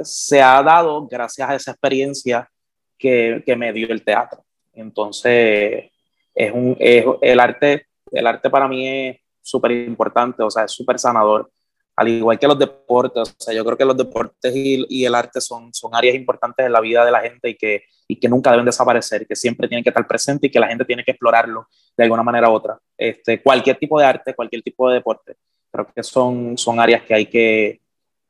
se 0.00 0.42
ha 0.42 0.62
dado 0.62 1.06
gracias 1.06 1.48
a 1.48 1.54
esa 1.54 1.70
experiencia 1.72 2.50
que, 2.98 3.42
que 3.44 3.56
me 3.56 3.72
dio 3.72 3.88
el 3.90 4.04
teatro. 4.04 4.44
Entonces, 4.72 5.90
es 6.34 6.52
un, 6.52 6.76
es, 6.78 7.04
el, 7.22 7.40
arte, 7.40 7.86
el 8.12 8.26
arte 8.26 8.50
para 8.50 8.68
mí 8.68 8.88
es 8.88 9.16
súper 9.40 9.72
importante, 9.72 10.42
o 10.42 10.50
sea, 10.50 10.64
es 10.64 10.72
súper 10.72 10.98
sanador 10.98 11.50
al 11.98 12.08
igual 12.08 12.38
que 12.38 12.46
los 12.46 12.56
deportes, 12.56 13.28
o 13.28 13.42
sea, 13.42 13.52
yo 13.52 13.64
creo 13.64 13.76
que 13.76 13.84
los 13.84 13.96
deportes 13.96 14.54
y, 14.54 14.86
y, 14.88 15.04
el 15.04 15.16
arte 15.16 15.40
son, 15.40 15.74
son 15.74 15.96
áreas 15.96 16.14
importantes 16.14 16.64
en 16.64 16.70
la 16.70 16.80
vida 16.80 17.04
de 17.04 17.10
la 17.10 17.20
gente 17.20 17.48
y 17.48 17.56
que, 17.56 17.82
y 18.06 18.14
que 18.14 18.28
nunca 18.28 18.52
deben 18.52 18.66
desaparecer, 18.66 19.26
que 19.26 19.34
siempre 19.34 19.66
tienen 19.66 19.82
que 19.82 19.90
estar 19.90 20.06
presentes 20.06 20.48
y 20.48 20.52
que 20.52 20.60
la 20.60 20.68
gente 20.68 20.84
tiene 20.84 21.02
que 21.02 21.10
explorarlo 21.10 21.66
de 21.96 22.04
alguna 22.04 22.22
manera 22.22 22.48
u 22.50 22.52
otra. 22.52 22.78
Este, 22.96 23.42
cualquier 23.42 23.78
tipo 23.78 23.98
de 23.98 24.06
arte, 24.06 24.32
cualquier 24.32 24.62
tipo 24.62 24.88
de 24.88 24.94
deporte, 24.94 25.38
creo 25.72 25.88
que 25.92 26.04
son, 26.04 26.56
son 26.56 26.78
áreas 26.78 27.02
que 27.02 27.14
hay 27.14 27.26
que, 27.26 27.80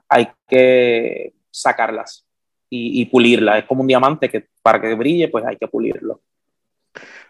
hay 0.09 0.28
que 0.48 1.35
sacarlas 1.50 2.26
y, 2.70 3.00
y 3.00 3.06
pulirlas. 3.06 3.58
Es 3.61 3.64
como 3.64 3.82
un 3.82 3.88
diamante 3.88 4.28
que 4.28 4.48
para 4.62 4.80
que 4.80 4.94
brille, 4.94 5.28
pues 5.28 5.44
hay 5.44 5.56
que 5.56 5.68
pulirlo. 5.68 6.20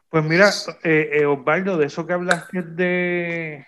Pues 0.08 0.24
mira, 0.24 0.48
eh, 0.84 1.10
eh, 1.12 1.26
Osvaldo, 1.26 1.76
de 1.76 1.86
eso 1.86 2.06
que 2.06 2.14
hablaste 2.14 2.62
de, 2.62 3.66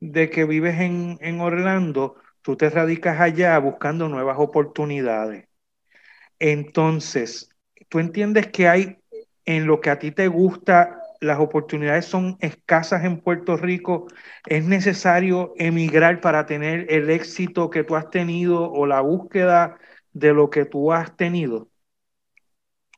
de 0.00 0.30
que 0.30 0.44
vives 0.44 0.80
en, 0.80 1.18
en 1.20 1.40
Orlando, 1.40 2.16
tú 2.40 2.56
te 2.56 2.70
radicas 2.70 3.20
allá 3.20 3.58
buscando 3.58 4.08
nuevas 4.08 4.38
oportunidades. 4.38 5.46
Entonces, 6.38 7.50
tú 7.88 7.98
entiendes 7.98 8.46
que 8.48 8.68
hay 8.68 8.98
en 9.44 9.66
lo 9.66 9.80
que 9.80 9.90
a 9.90 9.98
ti 9.98 10.10
te 10.10 10.28
gusta, 10.28 11.00
las 11.20 11.38
oportunidades 11.38 12.06
son 12.06 12.36
escasas 12.40 13.04
en 13.04 13.20
Puerto 13.20 13.56
Rico, 13.56 14.06
es 14.46 14.64
necesario 14.64 15.52
emigrar 15.56 16.20
para 16.20 16.46
tener 16.46 16.86
el 16.90 17.10
éxito 17.10 17.70
que 17.70 17.84
tú 17.84 17.96
has 17.96 18.10
tenido 18.10 18.70
o 18.70 18.86
la 18.86 19.00
búsqueda 19.00 19.78
de 20.14 20.32
lo 20.32 20.48
que 20.48 20.64
tú 20.64 20.90
has 20.90 21.14
tenido. 21.14 21.68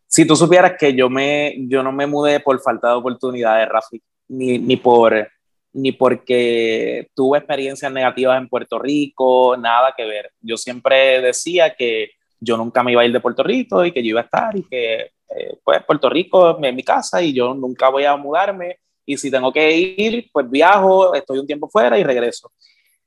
Si 0.06 0.24
tú 0.24 0.36
supieras 0.36 0.74
que 0.78 0.94
yo, 0.94 1.10
me, 1.10 1.56
yo 1.68 1.82
no 1.82 1.90
me 1.90 2.06
mudé 2.06 2.38
por 2.38 2.60
falta 2.60 2.88
de 2.88 2.94
oportunidades, 2.94 3.68
Rafi, 3.68 4.00
ni, 4.28 4.58
ni 4.58 4.76
por 4.76 5.28
ni 5.72 5.92
porque 5.92 7.10
tuve 7.14 7.36
experiencias 7.36 7.92
negativas 7.92 8.38
en 8.38 8.48
Puerto 8.48 8.78
Rico, 8.78 9.58
nada 9.58 9.92
que 9.94 10.06
ver. 10.06 10.32
Yo 10.40 10.56
siempre 10.56 11.20
decía 11.20 11.74
que 11.74 12.12
yo 12.40 12.56
nunca 12.56 12.82
me 12.82 12.92
iba 12.92 13.02
a 13.02 13.04
ir 13.04 13.12
de 13.12 13.20
Puerto 13.20 13.42
Rico 13.42 13.84
y 13.84 13.92
que 13.92 14.02
yo 14.02 14.10
iba 14.10 14.22
a 14.22 14.24
estar 14.24 14.56
y 14.56 14.62
que 14.62 14.94
eh, 15.28 15.58
pues 15.62 15.84
Puerto 15.84 16.08
Rico 16.08 16.58
es 16.58 16.74
mi 16.74 16.82
casa 16.82 17.20
y 17.20 17.34
yo 17.34 17.52
nunca 17.52 17.90
voy 17.90 18.04
a 18.04 18.16
mudarme 18.16 18.78
y 19.04 19.18
si 19.18 19.30
tengo 19.30 19.52
que 19.52 19.70
ir, 19.70 20.30
pues 20.32 20.48
viajo, 20.48 21.14
estoy 21.14 21.38
un 21.38 21.46
tiempo 21.46 21.68
fuera 21.68 21.98
y 21.98 22.04
regreso. 22.04 22.50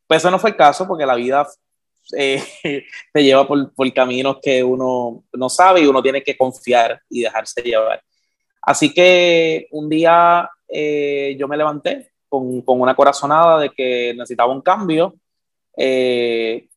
Pues 0.05 0.21
eso 0.21 0.29
no 0.29 0.37
fue 0.37 0.51
el 0.51 0.55
caso 0.55 0.87
porque 0.87 1.07
la 1.07 1.15
vida 1.15 1.47
eh, 2.17 2.43
te 3.13 3.23
lleva 3.23 3.47
por, 3.47 3.73
por, 3.73 3.93
caminos 3.93 4.37
que 4.41 4.63
uno 4.63 5.23
no 5.33 5.49
sabe 5.49 5.81
y 5.81 5.85
uno 5.85 6.01
tiene 6.01 6.23
que 6.23 6.37
confiar 6.37 7.01
y 7.09 7.21
dejarse 7.21 7.61
llevar. 7.61 8.01
Así 8.61 8.93
que 8.93 9.67
un 9.71 9.89
día 9.89 10.49
eh, 10.67 11.35
yo 11.39 11.47
me 11.47 11.57
levanté 11.57 12.11
con, 12.27 12.61
con, 12.61 12.79
una 12.81 12.95
corazonada 12.95 13.59
de 13.59 13.69
que 13.69 14.13
necesitaba 14.13 14.53
un 14.53 14.61
cambio, 14.61 15.15
eh, 15.75 16.67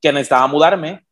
que 0.00 0.12
necesitaba 0.12 0.46
mudarme, 0.46 1.04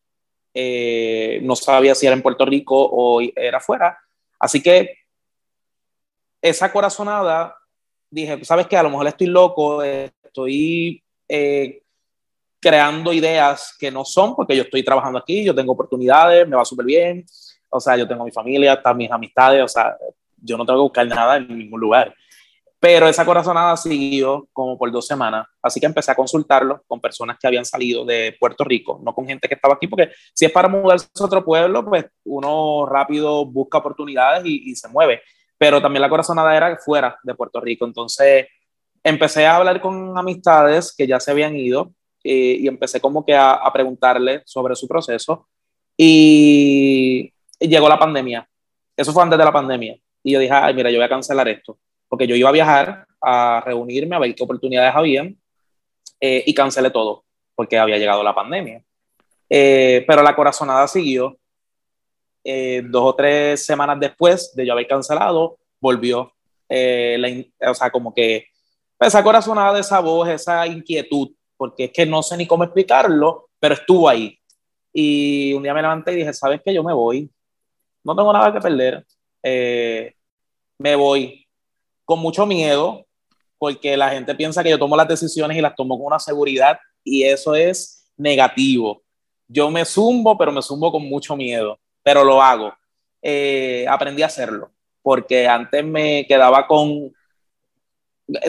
eh, 0.55 1.41
no 1.43 1.57
sabía 1.57 1.95
si 1.95 2.07
era 2.07 2.15
en 2.15 2.23
Puerto 2.23 2.45
Rico 2.45 2.77
o 2.77 3.21
era 3.35 3.59
afuera, 3.59 3.99
así 4.39 4.63
que 4.63 4.99
esa 6.43 6.71
corazonada, 6.71 7.57
dije, 8.11 8.45
sabes 8.45 8.67
que 8.67 8.77
a 8.77 8.83
lo 8.83 8.91
mejor 8.91 9.07
estoy 9.07 9.29
loco, 9.29 9.83
estoy 9.83 11.03
eh, 11.29 11.82
creando 12.63 13.13
ideas 13.13 13.75
que 13.77 13.91
no 13.91 14.05
son, 14.05 14.37
porque 14.37 14.57
yo 14.57 14.63
estoy 14.63 14.85
trabajando 14.85 15.19
aquí, 15.19 15.45
yo 15.45 15.53
tengo 15.53 15.73
oportunidades, 15.73 16.47
me 16.47 16.57
va 16.57 16.65
súper 16.65 16.87
bien, 16.87 17.27
o 17.69 17.81
sea, 17.81 17.97
yo 17.97 18.07
tengo 18.07 18.25
mi 18.25 18.31
familia, 18.31 18.75
están 18.75 18.97
mis 18.97 19.11
amistades, 19.11 19.65
o 19.65 19.69
sea, 19.69 19.97
yo 20.37 20.57
no 20.57 20.65
tengo 20.65 20.79
que 20.79 20.83
buscar 20.83 21.07
nada 21.09 21.39
en 21.39 21.59
ningún 21.59 21.81
lugar. 21.81 22.15
Pero 22.79 23.09
esa 23.09 23.25
corazonada 23.25 23.77
siguió 23.77 24.49
como 24.53 24.79
por 24.79 24.93
dos 24.93 25.07
semanas, 25.07 25.47
así 25.61 25.81
que 25.81 25.87
empecé 25.87 26.13
a 26.13 26.15
consultarlo 26.15 26.83
con 26.87 27.01
personas 27.01 27.37
que 27.41 27.49
habían 27.49 27.65
salido 27.65 28.05
de 28.05 28.37
Puerto 28.39 28.63
Rico, 28.63 29.01
no 29.03 29.13
con 29.13 29.27
gente 29.27 29.49
que 29.49 29.55
estaba 29.55 29.75
aquí, 29.75 29.89
porque 29.89 30.11
si 30.33 30.45
es 30.45 30.53
para 30.53 30.69
mudarse 30.69 31.09
a 31.19 31.25
otro 31.25 31.45
pueblo, 31.45 31.85
pues 31.85 32.07
uno 32.25 32.87
rápido 32.87 33.45
busca 33.45 33.79
oportunidades 33.79 34.45
y, 34.47 34.71
y 34.71 34.77
se 34.77 34.89
mueve. 34.89 35.21
Pero 35.59 35.83
también 35.83 36.03
la 36.03 36.09
corazonada 36.09 36.57
era 36.57 36.77
fuera 36.77 37.19
de 37.25 37.35
Puerto 37.35 37.61
Rico, 37.61 37.85
entonces 37.85 38.47
empecé 39.03 39.47
a 39.47 39.57
hablar 39.57 39.81
con 39.81 40.17
amistades 40.17 40.95
que 40.97 41.09
ya 41.09 41.19
se 41.19 41.33
habían 41.33 41.57
ido 41.57 41.93
y, 42.23 42.65
y 42.65 42.69
empecé 42.69 43.01
como 43.01 43.25
que 43.25 43.35
a, 43.35 43.53
a 43.53 43.73
preguntarle 43.73 44.43
sobre 44.45 44.75
su 44.77 44.87
proceso 44.89 45.49
y, 45.97 47.33
llegó 47.61 47.89
la 47.89 47.99
pandemia. 47.99 48.49
Eso 48.97 49.13
fue 49.13 49.23
antes 49.23 49.39
de 49.39 49.45
la 49.45 49.53
pandemia. 49.53 49.97
Y 50.23 50.33
yo 50.33 50.39
dije, 50.39 50.53
ay, 50.53 50.75
mira, 50.75 50.91
yo 50.91 50.99
voy 50.99 51.05
a 51.05 51.09
cancelar 51.09 51.49
esto 51.49 51.79
porque 52.09 52.27
yo 52.27 52.37
iba 52.37 52.51
a 52.51 52.53
viajar 52.53 53.07
a 53.23 53.63
reunirme, 53.65 54.15
a 54.15 54.19
ver 54.19 54.35
qué 54.35 54.45
oportunidades 54.45 54.95
habían, 54.95 55.35
eh, 56.21 56.45
y 56.45 56.53
cancelé 56.53 56.91
todo, 56.91 57.25
porque 57.55 57.79
había 57.79 57.97
llegado 57.97 58.23
la 58.23 58.35
pandemia. 58.35 58.85
Eh, 59.49 60.05
pero 60.07 60.23
la 60.23 60.37
corazonada 60.37 60.87
siguió. 60.89 61.39
Eh, 62.45 62.83
dos 62.85 63.03
o 63.03 63.15
tres 63.15 63.65
semanas 63.65 63.99
después 63.99 64.53
de 64.55 64.67
yo 64.67 64.75
haber 64.75 64.87
cancelado, 64.87 65.57
volvió. 65.81 66.35
Eh, 66.69 67.17
la, 67.19 67.71
o 67.71 67.75
sea, 67.75 67.91
como 67.91 68.13
que 68.13 68.47
esa 69.01 69.23
corazonada, 69.23 69.79
esa 69.79 70.01
voz, 70.01 70.29
esa 70.29 70.67
inquietud, 70.67 71.31
porque 71.63 71.85
es 71.85 71.93
que 71.93 72.05
no 72.05 72.25
sé 72.25 72.37
ni 72.37 72.45
cómo 72.45 72.65
explicarlo, 72.65 73.49
pero 73.61 73.75
estuvo 73.75 74.09
ahí. 74.09 74.37
Y 74.93 75.53
un 75.53 75.63
día 75.63 75.73
me 75.73 75.81
levanté 75.81 76.13
y 76.13 76.17
dije, 76.17 76.33
¿sabes 76.33 76.61
qué? 76.65 76.75
Yo 76.75 76.83
me 76.83 76.93
voy. 76.93 77.31
No 78.03 78.17
tengo 78.17 78.33
nada 78.33 78.53
que 78.53 78.61
perder. 78.61 79.07
me 80.77 80.97
voy 80.97 81.47
con 82.05 82.19
mucho 82.19 82.47
miedo, 82.47 83.07
porque 83.59 83.97
la 83.97 84.11
gente 84.11 84.35
piensa 84.35 84.65
que 84.65 84.71
yo 84.71 84.79
tomo 84.81 84.97
las 84.97 85.07
decisiones 85.07 85.57
y 85.57 85.61
las 85.61 85.77
tomo 85.77 85.97
con 85.97 86.07
una 86.07 86.19
seguridad 86.19 86.81
y 87.05 87.23
eso 87.23 87.55
es 87.55 88.13
negativo. 88.17 89.05
Yo 89.47 89.71
me 89.71 89.85
zumbo, 89.85 90.37
pero 90.37 90.51
me 90.51 90.63
zumbo 90.63 90.91
con 90.91 91.05
mucho 91.09 91.37
miedo, 91.37 91.79
pero 92.03 92.25
lo 92.25 92.43
hago. 92.43 92.75
Eh, 93.23 93.87
aprendí 93.89 94.25
a 94.25 94.27
hacerlo, 94.27 94.73
porque 95.01 95.47
antes 95.47 95.85
me 95.85 96.27
quedaba 96.27 96.67
con... 96.67 97.15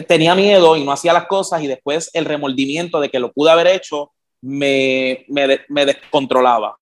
Tenía 0.06 0.34
miedo 0.34 0.76
y 0.76 0.84
no 0.84 0.92
hacía 0.92 1.12
las 1.12 1.26
cosas 1.26 1.62
y 1.62 1.66
después 1.66 2.10
el 2.12 2.24
remordimiento 2.24 3.00
de 3.00 3.10
que 3.10 3.18
lo 3.18 3.32
pude 3.32 3.50
haber 3.50 3.66
hecho 3.66 4.12
me, 4.40 5.24
me, 5.28 5.60
me 5.68 5.86
descontrolaba. 5.86 6.78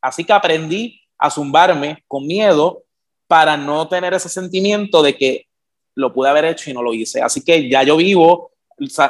Así 0.00 0.24
que 0.24 0.32
aprendí 0.32 1.00
a 1.18 1.30
zumbarme 1.30 2.02
con 2.06 2.26
miedo 2.26 2.84
para 3.26 3.56
no 3.56 3.88
tener 3.88 4.14
ese 4.14 4.28
sentimiento 4.28 5.02
de 5.02 5.16
que 5.16 5.46
lo 5.94 6.12
pude 6.12 6.28
haber 6.28 6.44
hecho 6.46 6.70
y 6.70 6.74
no 6.74 6.82
lo 6.82 6.92
hice. 6.92 7.22
Así 7.22 7.42
que 7.42 7.68
ya 7.68 7.82
yo 7.82 7.96
vivo 7.96 8.52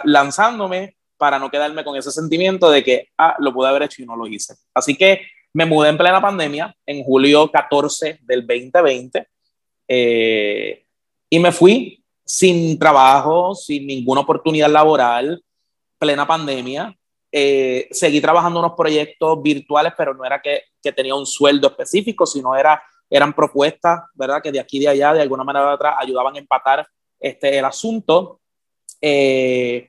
lanzándome 0.05 0.97
para 1.17 1.39
no 1.39 1.51
quedarme 1.51 1.85
con 1.85 1.97
ese 1.97 2.11
sentimiento 2.11 2.71
de 2.71 2.85
que, 2.85 3.09
ah, 3.19 3.37
lo 3.39 3.53
pude 3.53 3.69
haber 3.69 3.85
hecho 3.85 4.03
y 4.03 4.07
no 4.07 4.17
lo 4.17 4.27
hice. 4.27 4.55
Así 4.75 4.95
que 4.97 5.23
me 5.53 5.67
mudé 5.67 5.89
en 5.89 5.99
plena 5.99 6.21
pandemia, 6.21 6.77
en 6.85 7.03
julio 7.03 7.51
14 7.51 8.19
del 8.23 8.47
2020, 8.47 9.27
eh, 9.89 10.85
y 11.31 11.39
me 11.39 11.53
fui 11.53 12.04
sin 12.25 12.79
trabajo, 12.79 13.55
sin 13.55 13.87
ninguna 13.87 14.23
oportunidad 14.23 14.71
laboral, 14.71 15.43
plena 15.99 16.27
pandemia. 16.27 16.95
Eh, 17.31 17.89
seguí 17.91 18.21
trabajando 18.21 18.61
unos 18.61 18.75
proyectos 18.77 19.43
virtuales, 19.43 19.93
pero 19.97 20.15
no 20.15 20.25
era 20.25 20.41
que, 20.41 20.63
que 20.81 20.93
tenía 20.93 21.15
un 21.15 21.27
sueldo 21.27 21.69
específico, 21.69 22.27
sino 22.27 22.55
era 22.55 22.83
eran 23.11 23.33
propuestas, 23.33 24.01
¿verdad? 24.15 24.43
Que 24.43 24.51
de 24.51 24.61
aquí 24.61 24.81
de 24.81 24.89
allá, 24.89 25.13
de 25.13 25.23
alguna 25.23 25.45
manera 25.45 25.71
u 25.71 25.75
otra, 25.75 25.99
ayudaban 25.99 26.35
a 26.35 26.39
empatar 26.39 26.87
este, 27.21 27.59
el 27.59 27.65
asunto. 27.65 28.41
Eh, 29.01 29.89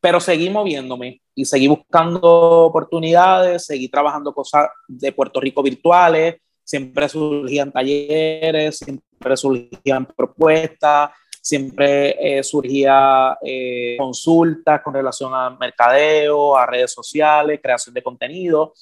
pero 0.00 0.20
seguí 0.20 0.50
moviéndome 0.50 1.20
y 1.34 1.44
seguí 1.44 1.68
buscando 1.68 2.20
oportunidades, 2.22 3.66
seguí 3.66 3.88
trabajando 3.88 4.32
cosas 4.32 4.68
de 4.88 5.12
Puerto 5.12 5.40
Rico 5.40 5.62
virtuales, 5.62 6.36
siempre 6.64 7.08
surgían 7.08 7.72
talleres, 7.72 8.78
siempre 8.78 9.36
surgían 9.36 10.06
propuestas, 10.06 11.10
siempre 11.42 12.38
eh, 12.38 12.42
surgía 12.44 13.36
eh, 13.42 13.96
consultas 13.98 14.80
con 14.80 14.94
relación 14.94 15.34
a 15.34 15.50
mercadeo, 15.50 16.56
a 16.56 16.66
redes 16.66 16.92
sociales, 16.92 17.58
creación 17.60 17.92
de 17.92 18.02
contenido, 18.02 18.74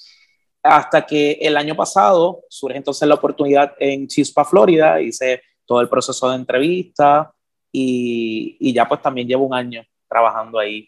hasta 0.62 1.07
que 1.07 1.38
el 1.40 1.57
año 1.57 1.75
pasado 1.75 2.42
surge 2.51 2.77
entonces 2.77 3.09
la 3.09 3.14
oportunidad 3.14 3.73
en 3.79 4.07
Chispa, 4.07 4.44
Florida, 4.44 5.01
hice 5.01 5.42
todo 5.64 5.81
el 5.81 5.88
proceso 5.88 6.29
de 6.29 6.37
entrevista 6.37 7.33
y, 7.73 8.59
y 8.61 8.75
ya 8.75 8.87
pues 8.87 9.01
también 9.01 9.27
llevo 9.27 9.46
un 9.46 9.55
año 9.55 9.83
trabajando 10.07 10.59
ahí. 10.59 10.87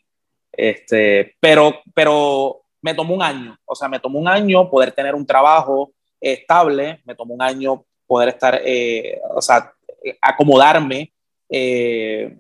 Este, 0.53 1.35
pero, 1.41 1.81
pero 1.95 2.65
me 2.83 2.93
tomó 2.93 3.15
un 3.15 3.23
año, 3.23 3.57
o 3.65 3.75
sea, 3.75 3.89
me 3.89 3.99
tomó 3.99 4.19
un 4.19 4.29
año 4.29 4.69
poder 4.69 4.93
tener 4.93 5.15
un 5.15 5.25
trabajo 5.25 5.95
estable, 6.21 7.01
me 7.07 7.15
tomó 7.15 7.33
un 7.33 7.41
año 7.41 7.87
poder 8.07 8.29
estar, 8.29 8.61
eh, 8.63 9.19
o 9.35 9.41
sea, 9.41 9.73
acomodarme 10.21 11.13
eh, 11.55 12.39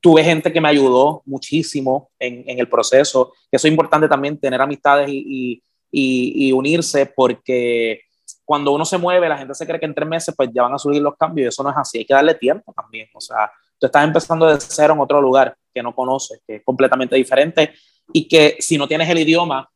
tuve 0.00 0.22
gente 0.22 0.52
que 0.52 0.60
me 0.60 0.68
ayudó 0.68 1.22
muchísimo 1.26 2.10
en, 2.18 2.44
en, 2.46 2.58
el 2.60 2.68
proceso. 2.68 3.32
Eso 3.50 3.66
es 3.66 3.70
importante 3.70 4.08
también, 4.08 4.38
tener 4.38 4.60
amistades 4.60 5.08
y, 5.08 5.60
y, 5.90 6.48
y, 6.48 6.52
unirse, 6.52 7.06
porque 7.06 8.02
cuando 8.44 8.72
uno 8.72 8.84
se 8.84 8.98
mueve, 8.98 9.28
la 9.28 9.36
gente 9.36 9.54
se 9.54 9.66
cree 9.66 9.80
que 9.80 9.86
en 9.86 9.94
tres 9.94 10.08
meses 10.08 10.34
pues 10.36 10.50
ya 10.54 10.62
van 10.62 10.74
a 10.74 10.78
subir 10.78 11.02
los 11.02 11.16
cambios 11.16 11.46
y 11.46 11.48
eso 11.48 11.64
no 11.64 11.70
es 11.70 11.76
así. 11.76 11.98
Hay 11.98 12.04
que 12.04 12.14
darle 12.14 12.34
tiempo 12.34 12.72
también. 12.72 13.08
O 13.14 13.20
sea, 13.20 13.50
tú 13.78 13.86
estás 13.86 14.04
empezando 14.04 14.46
de 14.46 14.60
cero 14.60 14.94
en 14.94 15.00
otro 15.00 15.20
lugar 15.20 15.56
que 15.74 15.82
no 15.82 15.94
conoces, 15.94 16.40
que 16.46 16.56
es 16.56 16.62
completamente 16.64 17.16
diferente 17.16 17.72
y 18.12 18.28
que 18.28 18.56
si 18.60 18.78
no 18.78 18.86
tienes 18.86 19.08
el 19.08 19.18
idioma 19.18 19.68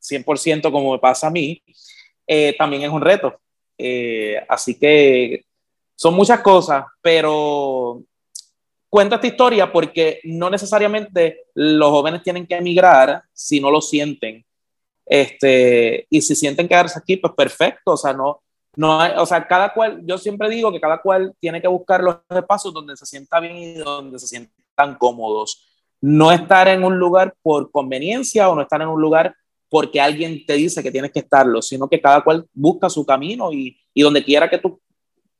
100% 0.00 0.72
como 0.72 0.92
me 0.92 0.98
pasa 0.98 1.26
a 1.26 1.30
mí, 1.30 1.62
eh, 2.26 2.54
también 2.56 2.82
es 2.82 2.90
un 2.90 3.02
reto. 3.02 3.38
Eh, 3.76 4.42
así 4.48 4.78
que 4.78 5.44
son 5.94 6.14
muchas 6.14 6.40
cosas, 6.40 6.84
pero 7.02 8.02
cuento 8.90 9.14
esta 9.14 9.28
historia 9.28 9.72
porque 9.72 10.20
no 10.24 10.50
necesariamente 10.50 11.44
los 11.54 11.90
jóvenes 11.90 12.22
tienen 12.22 12.46
que 12.46 12.56
emigrar 12.56 13.22
si 13.32 13.60
no 13.60 13.70
lo 13.70 13.80
sienten. 13.80 14.44
Este, 15.06 16.06
y 16.10 16.20
si 16.20 16.34
sienten 16.34 16.68
quedarse 16.68 16.98
aquí, 16.98 17.16
pues 17.16 17.32
perfecto, 17.34 17.92
o 17.92 17.96
sea, 17.96 18.12
no, 18.12 18.42
no 18.76 19.00
hay, 19.00 19.12
o 19.16 19.26
sea, 19.26 19.46
cada 19.46 19.72
cual, 19.72 20.02
yo 20.04 20.18
siempre 20.18 20.48
digo 20.48 20.70
que 20.70 20.80
cada 20.80 21.00
cual 21.00 21.34
tiene 21.40 21.60
que 21.60 21.68
buscar 21.68 22.02
los 22.02 22.18
espacios 22.28 22.74
donde 22.74 22.96
se 22.96 23.06
sienta 23.06 23.40
bien 23.40 23.56
y 23.56 23.74
donde 23.74 24.18
se 24.18 24.26
sientan 24.26 24.96
cómodos. 24.98 25.66
No 26.00 26.30
estar 26.32 26.68
en 26.68 26.84
un 26.84 26.98
lugar 26.98 27.34
por 27.42 27.70
conveniencia 27.70 28.48
o 28.48 28.54
no 28.54 28.62
estar 28.62 28.80
en 28.82 28.88
un 28.88 29.00
lugar 29.00 29.34
porque 29.68 30.00
alguien 30.00 30.44
te 30.46 30.54
dice 30.54 30.82
que 30.82 30.90
tienes 30.90 31.12
que 31.12 31.20
estarlo, 31.20 31.62
sino 31.62 31.88
que 31.88 32.00
cada 32.00 32.22
cual 32.22 32.46
busca 32.52 32.88
su 32.88 33.04
camino 33.04 33.52
y, 33.52 33.76
y 33.94 34.02
donde 34.02 34.24
quiera 34.24 34.48
que 34.50 34.58
tú 34.58 34.80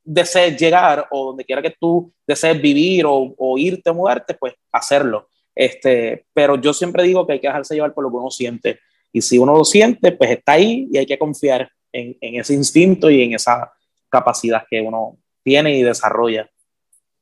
desees 0.03 0.59
llegar 0.59 1.07
o 1.11 1.27
donde 1.27 1.45
quiera 1.45 1.63
que 1.63 1.75
tú 1.79 2.13
desees 2.27 2.61
vivir 2.61 3.07
o, 3.07 3.35
o 3.37 3.59
irte, 3.59 3.93
mudarte, 3.93 4.35
pues 4.35 4.55
hacerlo. 4.73 5.29
Este, 5.55 6.27
pero 6.33 6.61
yo 6.61 6.73
siempre 6.73 7.03
digo 7.03 7.27
que 7.27 7.35
hay 7.35 7.41
que 7.41 7.49
dejarse 7.49 7.75
llevar 7.75 7.93
por 7.93 8.05
lo 8.05 8.11
que 8.11 8.17
uno 8.17 8.31
siente. 8.31 8.81
Y 9.13 9.21
si 9.23 9.39
uno 9.39 9.57
lo 9.57 9.65
siente, 9.65 10.13
pues 10.13 10.31
está 10.31 10.53
ahí 10.53 10.89
y 10.91 10.99
hay 10.99 11.07
que 11.07 11.19
confiar 11.19 11.71
en, 11.93 12.17
en 12.21 12.41
ese 12.41 12.55
instinto 12.55 13.11
y 13.11 13.23
en 13.23 13.35
esa 13.35 13.73
capacidad 14.09 14.65
que 14.69 14.81
uno 14.81 15.19
tiene 15.43 15.77
y 15.77 15.83
desarrolla. 15.83 16.49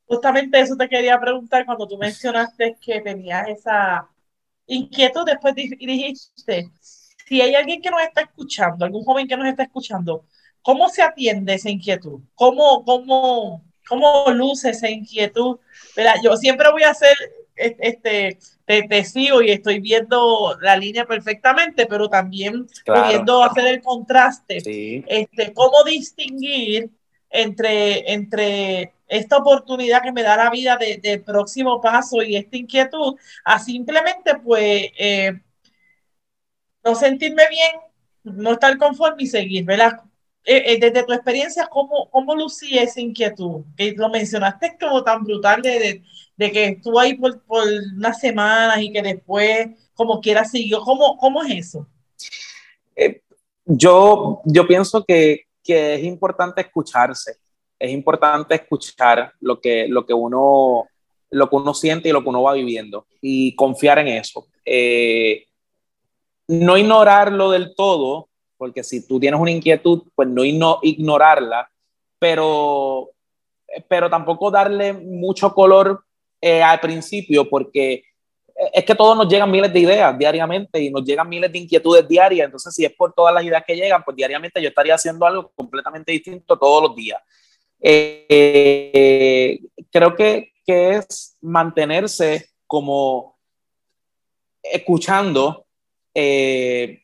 Justamente 0.06 0.58
eso 0.60 0.76
te 0.76 0.88
quería 0.88 1.20
preguntar 1.20 1.66
cuando 1.66 1.86
tú 1.86 1.98
mencionaste 1.98 2.76
que 2.80 3.00
tenías 3.00 3.48
esa 3.48 4.08
inquietud, 4.66 5.24
después 5.26 5.54
dijiste, 5.54 6.70
si 7.26 7.40
hay 7.42 7.54
alguien 7.54 7.82
que 7.82 7.90
nos 7.90 8.00
está 8.02 8.22
escuchando, 8.22 8.84
algún 8.84 9.04
joven 9.04 9.28
que 9.28 9.36
nos 9.36 9.46
está 9.46 9.64
escuchando, 9.64 10.24
¿Cómo 10.68 10.90
se 10.90 11.00
atiende 11.00 11.54
esa 11.54 11.70
inquietud? 11.70 12.20
¿Cómo, 12.34 12.84
cómo, 12.84 13.64
cómo 13.88 14.30
luce 14.32 14.68
esa 14.68 14.90
inquietud? 14.90 15.56
¿Verdad? 15.96 16.16
Yo 16.22 16.36
siempre 16.36 16.70
voy 16.70 16.82
a 16.82 16.90
hacer, 16.90 17.16
este, 17.56 18.38
te, 18.66 18.82
te, 18.82 19.04
sigo 19.04 19.40
y 19.40 19.50
estoy 19.50 19.80
viendo 19.80 20.58
la 20.60 20.76
línea 20.76 21.06
perfectamente, 21.06 21.86
pero 21.86 22.10
también 22.10 22.66
claro. 22.84 23.02
pudiendo 23.02 23.42
hacer 23.44 23.66
el 23.66 23.80
contraste. 23.80 24.60
Sí. 24.60 25.02
Este, 25.08 25.54
¿Cómo 25.54 25.84
distinguir 25.84 26.90
entre, 27.30 28.12
entre 28.12 28.92
esta 29.08 29.38
oportunidad 29.38 30.02
que 30.02 30.12
me 30.12 30.22
da 30.22 30.36
la 30.36 30.50
vida 30.50 30.76
de, 30.76 30.98
de 30.98 31.18
próximo 31.18 31.80
paso 31.80 32.22
y 32.22 32.36
esta 32.36 32.58
inquietud 32.58 33.16
a 33.42 33.58
simplemente 33.58 34.34
pues 34.34 34.82
eh, 34.98 35.32
no 36.84 36.94
sentirme 36.94 37.44
bien, 37.48 37.72
no 38.22 38.52
estar 38.52 38.76
conforme 38.76 39.22
y 39.22 39.28
seguir, 39.28 39.64
¿verdad? 39.64 40.02
Eh, 40.44 40.62
eh, 40.72 40.78
desde 40.80 41.04
tu 41.04 41.12
experiencia, 41.12 41.66
¿cómo, 41.66 42.08
cómo 42.10 42.34
lucía 42.34 42.82
esa 42.82 43.00
inquietud? 43.00 43.64
Que 43.76 43.92
lo 43.92 44.08
mencionaste 44.08 44.76
como 44.80 45.04
tan 45.04 45.22
brutal 45.22 45.60
de, 45.60 45.78
de, 45.78 46.02
de 46.36 46.52
que 46.52 46.64
estuvo 46.64 46.98
ahí 46.98 47.14
por, 47.14 47.42
por, 47.42 47.64
unas 47.96 48.18
semanas 48.18 48.80
y 48.80 48.90
que 48.92 49.02
después, 49.02 49.68
como 49.94 50.20
quiera, 50.20 50.44
siguió. 50.44 50.80
¿Cómo, 50.80 51.18
cómo 51.18 51.42
es 51.42 51.66
eso? 51.66 51.86
Eh, 52.96 53.20
yo, 53.64 54.40
yo 54.44 54.66
pienso 54.66 55.04
que, 55.04 55.42
que, 55.62 55.96
es 55.96 56.04
importante 56.04 56.62
escucharse. 56.62 57.36
Es 57.78 57.90
importante 57.90 58.54
escuchar 58.54 59.32
lo 59.40 59.60
que, 59.60 59.86
lo, 59.88 60.06
que 60.06 60.14
uno, 60.14 60.88
lo 61.30 61.50
que 61.50 61.56
uno 61.56 61.74
siente 61.74 62.08
y 62.08 62.12
lo 62.12 62.22
que 62.22 62.28
uno 62.30 62.42
va 62.42 62.54
viviendo 62.54 63.06
y 63.20 63.54
confiar 63.54 63.98
en 63.98 64.08
eso. 64.08 64.46
Eh, 64.64 65.46
no 66.48 66.78
ignorarlo 66.78 67.50
del 67.50 67.74
todo, 67.74 68.27
porque 68.58 68.84
si 68.84 69.06
tú 69.06 69.18
tienes 69.18 69.40
una 69.40 69.50
inquietud, 69.50 70.02
pues 70.14 70.28
no 70.28 70.44
ignorarla, 70.82 71.70
pero, 72.18 73.10
pero 73.88 74.10
tampoco 74.10 74.50
darle 74.50 74.92
mucho 74.92 75.54
color 75.54 76.04
eh, 76.40 76.62
al 76.62 76.80
principio, 76.80 77.48
porque 77.48 78.04
es 78.72 78.84
que 78.84 78.94
todos 78.94 79.16
nos 79.16 79.28
llegan 79.28 79.50
miles 79.50 79.72
de 79.72 79.80
ideas 79.80 80.18
diariamente 80.18 80.82
y 80.82 80.90
nos 80.90 81.04
llegan 81.04 81.28
miles 81.28 81.50
de 81.52 81.58
inquietudes 81.58 82.06
diarias, 82.08 82.46
entonces 82.46 82.74
si 82.74 82.84
es 82.84 82.92
por 82.92 83.12
todas 83.12 83.32
las 83.32 83.44
ideas 83.44 83.62
que 83.64 83.76
llegan, 83.76 84.02
pues 84.04 84.16
diariamente 84.16 84.60
yo 84.60 84.68
estaría 84.68 84.96
haciendo 84.96 85.24
algo 85.24 85.52
completamente 85.54 86.10
distinto 86.10 86.58
todos 86.58 86.82
los 86.82 86.96
días. 86.96 87.22
Eh, 87.80 89.60
creo 89.92 90.16
que, 90.16 90.52
que 90.66 90.96
es 90.96 91.36
mantenerse 91.40 92.50
como 92.66 93.38
escuchando 94.60 95.66
eh, 96.12 97.02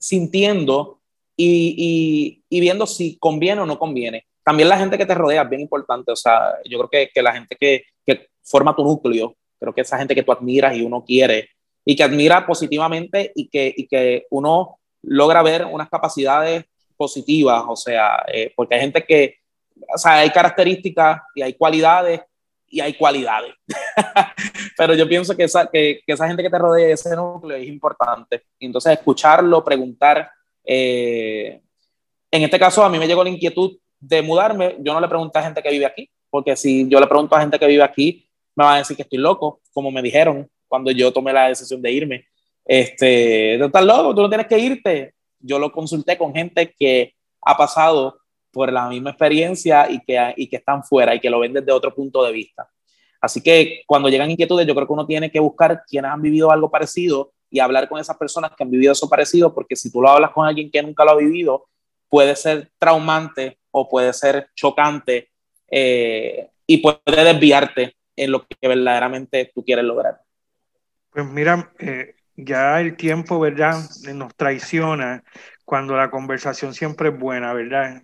sintiendo 0.00 1.00
y, 1.36 2.42
y, 2.48 2.60
viendo 2.60 2.86
si 2.86 3.16
conviene 3.18 3.60
o 3.60 3.66
no 3.66 3.78
conviene. 3.78 4.26
También 4.44 4.68
la 4.68 4.78
gente 4.78 4.98
que 4.98 5.06
te 5.06 5.14
rodea 5.14 5.42
es 5.42 5.48
bien 5.48 5.62
importante, 5.62 6.12
o 6.12 6.16
sea, 6.16 6.54
yo 6.64 6.78
creo 6.78 6.90
que, 6.90 7.10
que 7.14 7.22
la 7.22 7.32
gente 7.32 7.56
que, 7.58 7.84
que, 8.04 8.28
forma 8.42 8.74
tu 8.74 8.82
núcleo, 8.82 9.36
creo 9.58 9.72
que 9.72 9.82
esa 9.82 9.98
gente 9.98 10.14
que 10.14 10.22
tú 10.22 10.32
admiras 10.32 10.74
y 10.74 10.82
uno 10.82 11.04
quiere 11.04 11.50
y 11.84 11.94
que 11.94 12.02
admira 12.02 12.46
positivamente 12.46 13.30
y 13.34 13.48
que, 13.48 13.72
y 13.76 13.86
que 13.86 14.26
uno 14.30 14.80
logra 15.02 15.42
ver 15.42 15.66
unas 15.66 15.88
capacidades 15.88 16.64
positivas, 16.96 17.62
o 17.68 17.76
sea, 17.76 18.24
eh, 18.32 18.52
porque 18.56 18.74
hay 18.74 18.80
gente 18.80 19.04
que, 19.04 19.36
o 19.94 19.98
sea, 19.98 20.18
hay 20.18 20.30
características 20.30 21.20
y 21.34 21.42
hay 21.42 21.54
cualidades 21.54 22.20
y 22.70 22.80
hay 22.80 22.94
cualidades. 22.94 23.52
Pero 24.76 24.94
yo 24.94 25.08
pienso 25.08 25.36
que 25.36 25.44
esa, 25.44 25.66
que, 25.66 26.00
esa 26.06 26.26
gente 26.26 26.42
que 26.42 26.50
te 26.50 26.58
rodea, 26.58 26.94
ese 26.94 27.14
núcleo, 27.16 27.56
es 27.56 27.66
importante. 27.68 28.44
Y 28.58 28.66
entonces, 28.66 28.92
escucharlo, 28.92 29.64
preguntar. 29.64 30.30
Eh, 30.64 31.60
en 32.30 32.42
este 32.42 32.58
caso, 32.58 32.84
a 32.84 32.88
mí 32.88 32.98
me 32.98 33.08
llegó 33.08 33.24
la 33.24 33.30
inquietud 33.30 33.76
de 33.98 34.22
mudarme. 34.22 34.76
Yo 34.78 34.94
no 34.94 35.00
le 35.00 35.08
pregunté 35.08 35.40
a 35.40 35.42
gente 35.42 35.62
que 35.62 35.70
vive 35.70 35.84
aquí, 35.84 36.08
porque 36.30 36.54
si 36.56 36.88
yo 36.88 37.00
le 37.00 37.08
pregunto 37.08 37.34
a 37.34 37.40
gente 37.40 37.58
que 37.58 37.66
vive 37.66 37.82
aquí, 37.82 38.28
me 38.54 38.64
van 38.64 38.74
a 38.74 38.78
decir 38.78 38.96
que 38.96 39.02
estoy 39.02 39.18
loco, 39.18 39.60
como 39.72 39.90
me 39.90 40.02
dijeron 40.02 40.48
cuando 40.68 40.92
yo 40.92 41.12
tomé 41.12 41.32
la 41.32 41.48
decisión 41.48 41.82
de 41.82 41.90
irme. 41.90 42.26
Este, 42.64 43.56
estás 43.56 43.84
loco, 43.84 44.14
tú 44.14 44.22
no 44.22 44.28
tienes 44.28 44.46
que 44.46 44.58
irte. 44.58 45.14
Yo 45.40 45.58
lo 45.58 45.72
consulté 45.72 46.16
con 46.16 46.32
gente 46.32 46.72
que 46.78 47.14
ha 47.42 47.56
pasado 47.56 48.19
por 48.50 48.72
la 48.72 48.88
misma 48.88 49.10
experiencia 49.10 49.90
y 49.90 50.00
que, 50.00 50.34
y 50.36 50.48
que 50.48 50.56
están 50.56 50.82
fuera 50.84 51.14
y 51.14 51.20
que 51.20 51.30
lo 51.30 51.40
ven 51.40 51.52
desde 51.52 51.72
otro 51.72 51.94
punto 51.94 52.24
de 52.24 52.32
vista. 52.32 52.68
Así 53.20 53.42
que 53.42 53.82
cuando 53.86 54.08
llegan 54.08 54.30
inquietudes, 54.30 54.66
yo 54.66 54.74
creo 54.74 54.86
que 54.86 54.92
uno 54.92 55.06
tiene 55.06 55.30
que 55.30 55.40
buscar 55.40 55.82
quienes 55.86 56.10
han 56.10 56.22
vivido 56.22 56.50
algo 56.50 56.70
parecido 56.70 57.32
y 57.50 57.58
hablar 57.58 57.88
con 57.88 58.00
esas 58.00 58.16
personas 58.16 58.52
que 58.56 58.62
han 58.62 58.70
vivido 58.70 58.92
eso 58.92 59.08
parecido, 59.08 59.52
porque 59.52 59.76
si 59.76 59.90
tú 59.90 60.00
lo 60.00 60.08
hablas 60.08 60.30
con 60.30 60.46
alguien 60.46 60.70
que 60.70 60.82
nunca 60.82 61.04
lo 61.04 61.10
ha 61.10 61.16
vivido, 61.16 61.66
puede 62.08 62.34
ser 62.36 62.70
traumante 62.78 63.58
o 63.70 63.88
puede 63.88 64.12
ser 64.12 64.48
chocante 64.54 65.30
eh, 65.70 66.48
y 66.66 66.78
puede 66.78 67.24
desviarte 67.24 67.96
en 68.16 68.32
lo 68.32 68.46
que 68.46 68.68
verdaderamente 68.68 69.50
tú 69.54 69.64
quieres 69.64 69.84
lograr. 69.84 70.20
Pues 71.10 71.26
mira, 71.26 71.72
eh, 71.78 72.14
ya 72.44 72.80
el 72.80 72.96
tiempo, 72.96 73.38
¿verdad? 73.40 73.76
Nos 74.14 74.34
traiciona 74.34 75.22
cuando 75.64 75.96
la 75.96 76.10
conversación 76.10 76.74
siempre 76.74 77.10
es 77.10 77.18
buena, 77.18 77.52
¿verdad? 77.52 78.02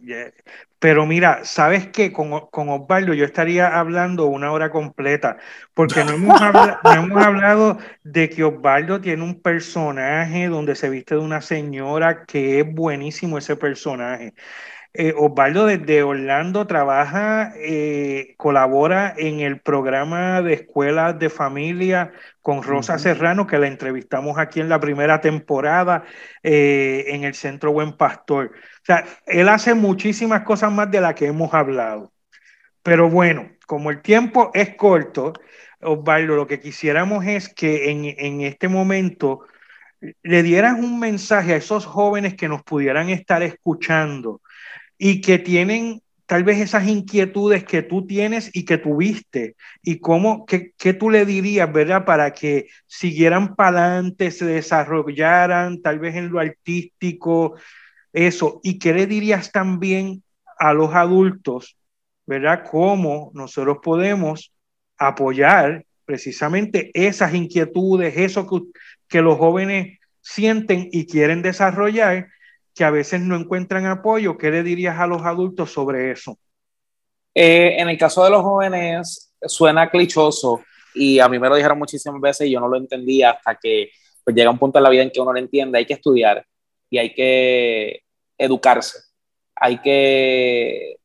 Pero 0.78 1.04
mira, 1.04 1.44
¿sabes 1.44 1.88
qué? 1.88 2.12
Con, 2.12 2.46
con 2.50 2.68
Osvaldo 2.68 3.12
yo 3.14 3.24
estaría 3.24 3.76
hablando 3.78 4.26
una 4.26 4.52
hora 4.52 4.70
completa, 4.70 5.38
porque 5.74 6.04
no 6.04 6.12
hemos, 6.12 6.40
hablado, 6.40 6.78
no 6.84 6.92
hemos 6.92 7.24
hablado 7.24 7.78
de 8.04 8.28
que 8.30 8.44
Osvaldo 8.44 9.00
tiene 9.00 9.24
un 9.24 9.40
personaje 9.42 10.46
donde 10.46 10.76
se 10.76 10.90
viste 10.90 11.16
de 11.16 11.20
una 11.20 11.40
señora 11.40 12.24
que 12.24 12.60
es 12.60 12.72
buenísimo 12.72 13.38
ese 13.38 13.56
personaje. 13.56 14.34
Eh, 14.98 15.14
Osvaldo 15.16 15.66
desde 15.66 16.02
Orlando 16.02 16.66
trabaja, 16.66 17.52
eh, 17.56 18.34
colabora 18.36 19.14
en 19.16 19.40
el 19.40 19.60
programa 19.60 20.40
de 20.42 20.54
escuelas 20.54 21.18
de 21.18 21.28
familia 21.28 22.12
con 22.40 22.62
Rosa 22.62 22.98
Serrano, 22.98 23.46
que 23.46 23.58
la 23.58 23.66
entrevistamos 23.66 24.38
aquí 24.38 24.60
en 24.60 24.68
la 24.68 24.80
primera 24.80 25.20
temporada 25.20 26.04
eh, 26.42 27.04
en 27.08 27.24
el 27.24 27.34
Centro 27.34 27.72
Buen 27.72 27.96
Pastor. 27.96 28.52
O 28.54 28.84
sea, 28.84 29.04
él 29.26 29.48
hace 29.48 29.74
muchísimas 29.74 30.42
cosas 30.42 30.72
más 30.72 30.90
de 30.90 31.00
las 31.00 31.14
que 31.14 31.26
hemos 31.26 31.52
hablado. 31.52 32.12
Pero 32.82 33.10
bueno, 33.10 33.50
como 33.66 33.90
el 33.90 34.00
tiempo 34.00 34.50
es 34.54 34.76
corto, 34.76 35.34
Osvaldo, 35.80 36.36
lo 36.36 36.46
que 36.46 36.60
quisiéramos 36.60 37.26
es 37.26 37.52
que 37.52 37.90
en, 37.90 38.04
en 38.04 38.40
este 38.42 38.68
momento 38.68 39.42
le 40.22 40.42
dieras 40.42 40.78
un 40.78 40.98
mensaje 40.98 41.54
a 41.54 41.56
esos 41.56 41.84
jóvenes 41.86 42.34
que 42.34 42.48
nos 42.48 42.62
pudieran 42.62 43.10
estar 43.10 43.42
escuchando 43.42 44.40
y 44.98 45.20
que 45.20 45.38
tienen 45.38 46.02
tal 46.26 46.42
vez 46.42 46.58
esas 46.58 46.88
inquietudes 46.88 47.64
que 47.64 47.82
tú 47.82 48.06
tienes 48.06 48.50
y 48.52 48.64
que 48.64 48.78
tuviste, 48.78 49.54
y 49.82 50.00
cómo, 50.00 50.44
qué, 50.44 50.72
qué 50.76 50.92
tú 50.92 51.08
le 51.08 51.24
dirías, 51.24 51.72
¿verdad? 51.72 52.04
Para 52.04 52.32
que 52.32 52.66
siguieran 52.86 53.54
para 53.54 53.86
adelante, 53.86 54.32
se 54.32 54.44
desarrollaran 54.44 55.80
tal 55.82 56.00
vez 56.00 56.16
en 56.16 56.30
lo 56.30 56.40
artístico, 56.40 57.54
eso, 58.12 58.60
y 58.64 58.78
qué 58.78 58.92
le 58.92 59.06
dirías 59.06 59.52
también 59.52 60.22
a 60.58 60.72
los 60.72 60.94
adultos, 60.94 61.76
¿verdad? 62.26 62.64
Cómo 62.68 63.30
nosotros 63.34 63.78
podemos 63.82 64.52
apoyar 64.98 65.84
precisamente 66.04 66.90
esas 66.94 67.34
inquietudes, 67.34 68.16
eso 68.16 68.48
que, 68.48 68.62
que 69.08 69.22
los 69.22 69.38
jóvenes 69.38 69.98
sienten 70.20 70.88
y 70.90 71.06
quieren 71.06 71.42
desarrollar, 71.42 72.28
que 72.76 72.84
a 72.84 72.90
veces 72.90 73.22
no 73.22 73.36
encuentran 73.36 73.86
apoyo. 73.86 74.36
¿Qué 74.36 74.50
le 74.50 74.62
dirías 74.62 74.98
a 74.98 75.06
los 75.06 75.22
adultos 75.22 75.72
sobre 75.72 76.10
eso? 76.10 76.38
Eh, 77.34 77.76
en 77.78 77.88
el 77.88 77.96
caso 77.96 78.22
de 78.22 78.30
los 78.30 78.42
jóvenes, 78.42 79.34
suena 79.40 79.90
clichoso 79.90 80.62
y 80.94 81.18
a 81.18 81.28
mí 81.28 81.38
me 81.38 81.48
lo 81.48 81.56
dijeron 81.56 81.78
muchísimas 81.78 82.20
veces 82.20 82.46
y 82.46 82.52
yo 82.52 82.60
no 82.60 82.68
lo 82.68 82.76
entendía 82.76 83.30
hasta 83.30 83.58
que 83.60 83.90
pues, 84.22 84.36
llega 84.36 84.50
un 84.50 84.58
punto 84.58 84.78
en 84.78 84.84
la 84.84 84.90
vida 84.90 85.02
en 85.02 85.10
que 85.10 85.20
uno 85.20 85.32
lo 85.32 85.38
entiende. 85.38 85.78
Hay 85.78 85.86
que 85.86 85.94
estudiar 85.94 86.46
y 86.90 86.98
hay 86.98 87.14
que 87.14 88.02
educarse. 88.36 88.98
Hay 89.54 89.78
que 89.78 90.96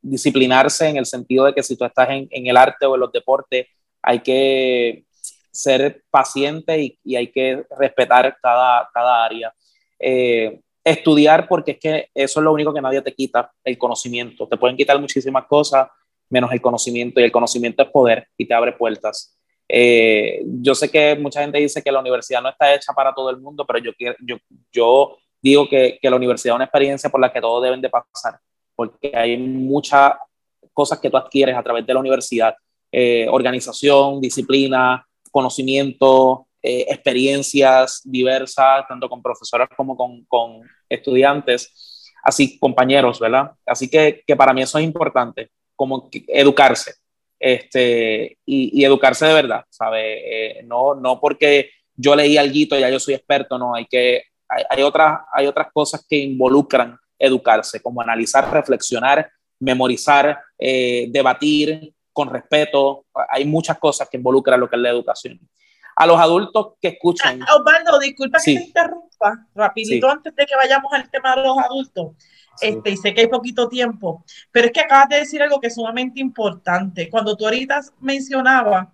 disciplinarse 0.00 0.88
en 0.88 0.96
el 0.96 1.04
sentido 1.04 1.44
de 1.44 1.52
que 1.54 1.62
si 1.62 1.76
tú 1.76 1.84
estás 1.84 2.08
en, 2.08 2.28
el 2.30 2.56
arte 2.56 2.86
o 2.86 2.94
en 2.94 3.02
los 3.02 3.12
deportes, 3.12 3.66
hay 4.00 4.20
que 4.20 5.04
ser 5.52 6.02
paciente 6.10 6.80
y, 6.80 6.98
y 7.04 7.16
hay 7.16 7.30
que 7.30 7.66
respetar 7.78 8.38
cada, 8.40 8.88
cada 8.94 9.24
área. 9.26 9.52
Eh, 9.98 10.60
estudiar 10.86 11.48
porque 11.48 11.72
es 11.72 11.78
que 11.78 12.08
eso 12.14 12.40
es 12.40 12.44
lo 12.44 12.52
único 12.52 12.72
que 12.72 12.80
nadie 12.80 13.02
te 13.02 13.12
quita, 13.12 13.52
el 13.64 13.76
conocimiento. 13.76 14.46
Te 14.46 14.56
pueden 14.56 14.76
quitar 14.76 15.00
muchísimas 15.00 15.46
cosas 15.46 15.88
menos 16.30 16.52
el 16.52 16.60
conocimiento 16.60 17.20
y 17.20 17.24
el 17.24 17.32
conocimiento 17.32 17.82
es 17.82 17.90
poder 17.90 18.28
y 18.36 18.46
te 18.46 18.54
abre 18.54 18.72
puertas. 18.72 19.36
Eh, 19.68 20.42
yo 20.44 20.74
sé 20.76 20.88
que 20.88 21.16
mucha 21.16 21.40
gente 21.40 21.58
dice 21.58 21.82
que 21.82 21.90
la 21.90 22.00
universidad 22.00 22.40
no 22.40 22.48
está 22.48 22.72
hecha 22.72 22.92
para 22.92 23.12
todo 23.12 23.30
el 23.30 23.38
mundo, 23.38 23.66
pero 23.66 23.80
yo, 23.80 23.90
yo, 24.20 24.36
yo 24.72 25.18
digo 25.42 25.68
que, 25.68 25.98
que 26.00 26.10
la 26.10 26.16
universidad 26.16 26.54
es 26.54 26.56
una 26.56 26.64
experiencia 26.66 27.10
por 27.10 27.20
la 27.20 27.32
que 27.32 27.40
todos 27.40 27.62
deben 27.64 27.80
de 27.80 27.90
pasar, 27.90 28.38
porque 28.76 29.10
hay 29.12 29.36
muchas 29.36 30.12
cosas 30.72 31.00
que 31.00 31.10
tú 31.10 31.16
adquieres 31.16 31.56
a 31.56 31.62
través 31.64 31.84
de 31.84 31.94
la 31.94 32.00
universidad, 32.00 32.54
eh, 32.92 33.26
organización, 33.28 34.20
disciplina, 34.20 35.04
conocimiento, 35.32 36.45
eh, 36.68 36.84
experiencias 36.88 38.00
diversas, 38.04 38.88
tanto 38.88 39.08
con 39.08 39.22
profesores 39.22 39.68
como 39.76 39.96
con, 40.26 40.62
estudiantes, 40.88 42.12
así 42.24 42.58
compañeros, 42.58 43.20
¿verdad? 43.20 43.52
Así 43.64 43.88
que, 43.88 44.24
para 44.36 44.52
mí 44.52 44.62
eso 44.62 44.76
es 44.78 44.84
importante, 44.84 45.50
como 45.76 46.10
educarse, 46.26 46.94
este, 47.38 48.38
y, 48.44 48.80
y, 48.80 48.84
educarse 48.84 49.26
de 49.26 49.34
verdad, 49.34 49.64
¿sabe? 49.70 50.58
Eh, 50.58 50.62
no, 50.64 50.96
no 50.96 51.20
porque 51.20 51.70
yo 51.94 52.16
leí 52.16 52.36
algo, 52.36 52.76
ya 52.76 52.90
yo 52.90 52.98
soy 52.98 53.14
experto, 53.14 53.58
no, 53.58 53.76
hay 53.76 53.86
que, 53.86 54.24
hay, 54.48 54.64
hay, 54.68 54.82
otras, 54.82 55.20
hay 55.32 55.46
otras 55.46 55.68
cosas 55.72 56.04
que 56.08 56.16
involucran 56.16 56.98
educarse, 57.16 57.80
como 57.80 58.00
analizar, 58.00 58.52
reflexionar, 58.52 59.30
memorizar, 59.60 60.40
eh, 60.58 61.06
debatir 61.10 61.94
con 62.12 62.28
respeto, 62.28 63.06
hay 63.28 63.44
muchas 63.44 63.78
cosas 63.78 64.08
que 64.08 64.16
involucran 64.16 64.58
lo 64.58 64.68
que 64.68 64.74
es 64.74 64.82
la 64.82 64.90
educación 64.90 65.38
a 65.96 66.06
los 66.06 66.20
adultos 66.20 66.74
que 66.80 66.88
escuchan. 66.88 67.42
Ah, 67.42 67.56
Osvaldo, 67.56 67.98
disculpa 67.98 68.38
que 68.38 68.54
te 68.54 68.64
interrumpa, 68.64 69.46
rapidito 69.54 70.08
antes 70.08 70.36
de 70.36 70.46
que 70.46 70.54
vayamos 70.54 70.92
al 70.92 71.10
tema 71.10 71.34
de 71.34 71.42
los 71.42 71.58
adultos. 71.58 72.12
Este, 72.60 72.90
y 72.90 72.96
sé 72.96 73.12
que 73.12 73.22
hay 73.22 73.26
poquito 73.26 73.68
tiempo, 73.68 74.24
pero 74.50 74.66
es 74.66 74.72
que 74.72 74.80
acabas 74.80 75.08
de 75.08 75.16
decir 75.16 75.42
algo 75.42 75.60
que 75.60 75.66
es 75.66 75.74
sumamente 75.74 76.20
importante. 76.20 77.10
Cuando 77.10 77.36
tú 77.36 77.44
ahorita 77.46 77.80
mencionabas 78.00 78.88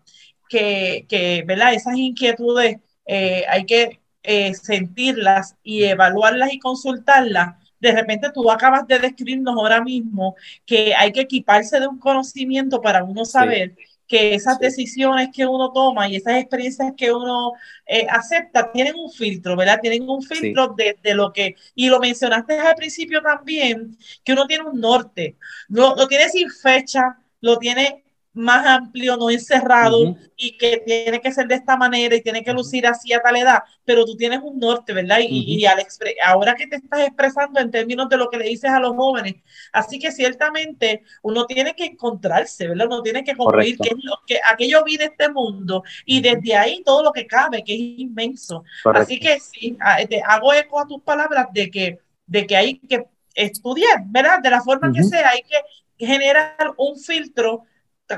que, 0.49 1.07
que 1.09 1.45
¿verdad? 1.47 1.75
esas 1.75 1.97
inquietudes 1.97 2.79
eh, 3.07 3.45
hay 3.49 3.65
que 3.65 4.01
eh, 4.23 4.55
sentirlas 4.55 5.57
y 5.63 5.85
evaluarlas 5.85 6.53
y 6.53 6.59
consultarlas, 6.59 7.57
de 7.81 7.93
repente 7.93 8.31
tú 8.33 8.49
acabas 8.51 8.87
de 8.87 8.99
describirnos 8.99 9.57
ahora 9.57 9.83
mismo 9.83 10.37
que 10.65 10.95
hay 10.95 11.13
que 11.13 11.23
equiparse 11.23 11.81
de 11.81 11.89
un 11.89 11.99
conocimiento 11.99 12.81
para 12.81 13.03
uno 13.03 13.25
saber 13.25 13.75
sí 13.77 13.92
que 14.13 14.35
esas 14.35 14.59
decisiones 14.59 15.31
que 15.35 15.47
uno 15.47 15.73
toma 15.73 16.07
y 16.07 16.17
esas 16.17 16.35
experiencias 16.35 16.93
que 16.99 17.11
uno 17.11 17.53
eh, 17.87 18.07
acepta 18.11 18.71
tienen 18.71 18.95
un 18.95 19.11
filtro, 19.11 19.57
¿verdad? 19.57 19.79
Tienen 19.81 20.07
un 20.07 20.21
filtro 20.21 20.75
sí. 20.77 20.85
de, 20.85 20.99
de, 21.03 21.15
lo 21.15 21.33
que, 21.33 21.57
y 21.75 21.89
lo 21.89 21.99
mencionaste 21.99 22.59
al 22.59 22.75
principio 22.75 23.23
también, 23.23 23.97
que 24.23 24.35
uno 24.35 24.47
tiene 24.47 24.65
un 24.65 24.79
norte, 24.79 25.39
lo, 25.69 25.97
lo 25.97 26.07
tiene 26.09 26.29
sin 26.29 26.51
fecha, 26.51 27.23
lo 27.41 27.57
tiene 27.57 28.02
más 28.35 28.67
amplio, 28.67 29.17
no 29.17 29.31
encerrado 29.31 30.01
uh 30.01 30.15
-huh. 30.15 30.31
y 30.37 30.57
que 30.57 30.79
tiene 30.87 31.21
que 31.21 31.33
ser 31.33 31.47
de 31.47 31.57
esta 31.57 31.77
manera 31.77 32.15
y 32.17 32.23
tiene 32.23 32.43
que 32.43 32.53
lucir 32.53 32.87
así 32.87 33.13
a 33.13 33.21
tal 33.21 33.37
edad, 33.37 33.63
pero 33.85 34.05
tú 34.05 34.17
tienes 34.17 34.41
un 34.43 34.59
norte, 34.59 34.93
¿verdad? 34.93 35.19
Y, 35.21 35.25
uh 35.25 35.29
-huh. 35.29 35.59
y 35.61 35.67
al 35.67 35.87
ahora 36.25 36.55
que 36.55 36.67
te 36.67 36.77
estás 36.77 37.01
expresando 37.01 37.61
en 37.61 37.71
términos 37.71 38.09
de 38.09 38.17
lo 38.17 38.31
que 38.31 38.39
le 38.39 38.45
dices 38.45 38.71
a 38.71 38.81
los 38.81 38.97
jóvenes, 38.97 39.35
así 39.73 39.99
que 39.99 40.11
ciertamente 40.13 41.03
uno 41.23 41.45
tiene 41.47 41.75
que 41.75 41.85
encontrarse, 41.85 42.69
¿verdad? 42.69 42.87
Uno 42.87 43.03
tiene 43.03 43.23
que 43.23 43.37
concluir 43.37 43.77
que, 43.79 43.91
es 43.91 44.05
lo 44.05 44.19
que 44.27 44.41
aquello 44.51 44.83
vive 44.85 45.05
este 45.05 45.29
mundo 45.29 45.83
y 46.07 46.21
desde 46.21 46.57
ahí 46.57 46.83
todo 46.85 47.03
lo 47.03 47.13
que 47.13 47.27
cabe, 47.27 47.63
que 47.63 47.75
es 47.75 47.81
inmenso. 47.81 48.65
Correcto. 48.83 49.05
Así 49.05 49.21
que 49.21 49.41
sí, 49.41 49.77
te 50.09 50.23
hago 50.23 50.55
eco 50.55 50.81
a 50.81 50.87
tus 50.87 51.03
palabras 51.03 51.49
de 51.53 51.71
que, 51.71 51.99
de 52.27 52.47
que 52.47 52.57
hay 52.57 52.79
que 52.79 53.05
estudiar, 53.35 54.05
¿verdad? 54.07 54.41
De 54.41 54.51
la 54.51 54.63
forma 54.63 54.93
que 54.93 55.03
sea, 55.03 55.31
hay 55.31 55.43
que 55.43 56.07
generar 56.07 56.75
un 56.77 56.99
filtro 56.99 57.65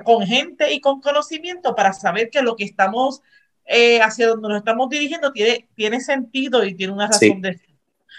con 0.03 0.27
gente 0.27 0.73
y 0.73 0.81
con 0.81 1.01
conocimiento 1.01 1.75
para 1.75 1.93
saber 1.93 2.31
que 2.31 2.43
lo 2.43 2.57
que 2.57 2.65
estamos 2.65 3.23
eh, 3.67 4.01
hacia 4.01 4.29
donde 4.29 4.49
nos 4.49 4.59
estamos 4.59 4.89
dirigiendo 4.89 5.33
tiene, 5.33 5.69
tiene 5.75 6.01
sentido 6.01 6.65
y 6.65 6.75
tiene 6.75 6.93
una 6.93 7.07
razón 7.07 7.21
sí. 7.21 7.41
de 7.41 7.61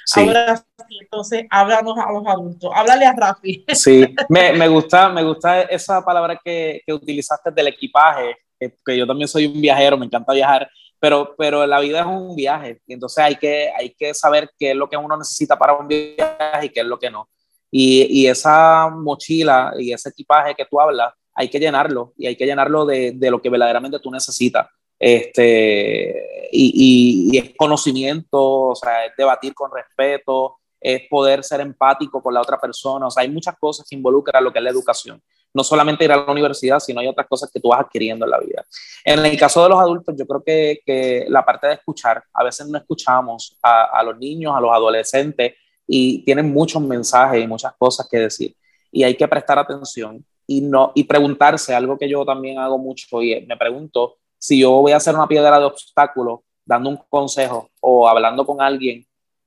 Sí. 0.05 0.19
Ahora 0.19 0.55
sí, 0.57 0.99
entonces 1.01 1.45
háblanos 1.49 1.97
a 1.97 2.11
los 2.11 2.27
adultos, 2.27 2.71
háblale 2.75 3.05
a 3.07 3.13
Rafi. 3.13 3.65
Sí, 3.73 4.05
me, 4.29 4.53
me, 4.53 4.67
gusta, 4.67 5.09
me 5.09 5.23
gusta 5.23 5.63
esa 5.63 6.05
palabra 6.05 6.39
que, 6.43 6.83
que 6.85 6.93
utilizaste 6.93 7.49
del 7.49 7.69
equipaje, 7.69 8.37
que, 8.59 8.75
que, 8.85 8.97
yo 8.97 9.07
también 9.07 9.27
soy 9.27 9.47
un 9.47 9.59
viajero, 9.59 9.97
me 9.97 10.05
encanta 10.05 10.31
viajar, 10.31 10.69
pero, 10.99 11.33
pero 11.35 11.65
la 11.65 11.79
vida 11.79 12.01
es 12.01 12.05
un 12.05 12.35
viaje, 12.35 12.79
y 12.85 12.93
entonces 12.93 13.23
hay 13.23 13.35
que, 13.35 13.71
hay 13.75 13.95
que 13.95 14.13
saber 14.13 14.51
qué 14.59 14.71
es 14.71 14.75
lo 14.75 14.87
que 14.87 14.95
uno 14.95 15.17
necesita 15.17 15.57
para 15.57 15.73
un 15.73 15.87
viaje 15.87 16.65
y 16.65 16.69
qué 16.69 16.81
es 16.81 16.85
lo 16.85 16.99
que 16.99 17.09
no. 17.09 17.27
Y, 17.71 18.05
y 18.21 18.27
esa 18.27 18.87
mochila 18.89 19.73
y 19.79 19.91
ese 19.91 20.09
equipaje 20.09 20.53
que 20.53 20.65
tú 20.65 20.79
hablas, 20.79 21.13
hay 21.35 21.49
que 21.49 21.59
llenarlo 21.59 22.13
y 22.17 22.27
hay 22.27 22.35
que 22.35 22.45
llenarlo 22.45 22.85
de, 22.85 23.11
de 23.11 23.29
lo 23.29 23.41
que 23.41 23.49
verdaderamente 23.49 23.99
tú 23.99 24.09
necesitas. 24.09 24.67
Este, 24.97 26.49
y, 26.51 27.29
y, 27.33 27.37
es 27.37 27.53
conocimiento, 27.57 28.41
o 28.41 28.75
sea, 28.75 29.05
es 29.05 29.11
debatir 29.17 29.53
con 29.53 29.69
respeto, 29.69 30.57
es 30.79 31.01
poder 31.09 31.43
ser 31.43 31.59
empático 31.59 32.21
con 32.23 32.33
la 32.33 32.41
otra 32.41 32.57
persona, 32.57 33.07
o 33.07 33.11
sea, 33.11 33.23
hay 33.23 33.29
muchas 33.29 33.57
cosas 33.59 33.85
que 33.89 33.95
involucran 33.95 34.43
lo 34.43 34.53
que 34.53 34.59
es 34.59 34.63
la 34.63 34.69
educación. 34.69 35.21
No 35.53 35.63
solamente 35.63 36.03
ir 36.05 36.11
a 36.11 36.17
la 36.17 36.31
universidad, 36.31 36.79
sino 36.79 36.99
hay 36.99 37.07
otras 37.07 37.27
cosas 37.27 37.49
que 37.51 37.59
tú 37.59 37.69
vas 37.69 37.79
adquiriendo 37.79 38.25
en 38.25 38.31
la 38.31 38.39
vida. 38.39 38.65
En 39.03 39.25
el 39.25 39.37
caso 39.37 39.63
de 39.63 39.69
los 39.69 39.79
adultos, 39.79 40.15
yo 40.17 40.25
creo 40.27 40.43
que, 40.43 40.79
que 40.85 41.25
la 41.29 41.45
parte 41.45 41.67
de 41.67 41.73
escuchar, 41.73 42.23
a 42.33 42.43
veces 42.43 42.67
no 42.67 42.77
escuchamos 42.77 43.57
a, 43.61 43.85
a 43.85 44.03
los 44.03 44.17
niños, 44.17 44.53
a 44.55 44.59
los 44.59 44.71
adolescentes, 44.71 45.53
y 45.87 46.23
tienen 46.23 46.51
muchos 46.51 46.81
mensajes 46.81 47.43
y 47.43 47.47
muchas 47.47 47.73
cosas 47.77 48.07
que 48.09 48.17
decir. 48.17 48.55
Y 48.91 49.03
hay 49.03 49.15
que 49.15 49.27
prestar 49.27 49.59
atención 49.59 50.25
y, 50.47 50.61
no, 50.61 50.91
y 50.95 51.03
preguntarse, 51.03 51.73
algo 51.73 51.97
que 51.97 52.09
yo 52.09 52.25
también 52.25 52.59
hago 52.59 52.77
mucho, 52.77 53.21
y 53.21 53.45
me 53.45 53.57
pregunto 53.57 54.17
si 54.37 54.59
yo 54.59 54.71
voy 54.71 54.91
a 54.91 54.97
hacer 54.97 55.15
una 55.15 55.27
piedra 55.27 55.59
de 55.59 55.65
obstáculo 55.65 56.43
dando 56.65 56.89
un 56.89 56.99
consejo 57.09 57.69
o 57.81 58.07
hablando 58.07 58.45
con 58.45 58.61
alguien, 58.61 59.05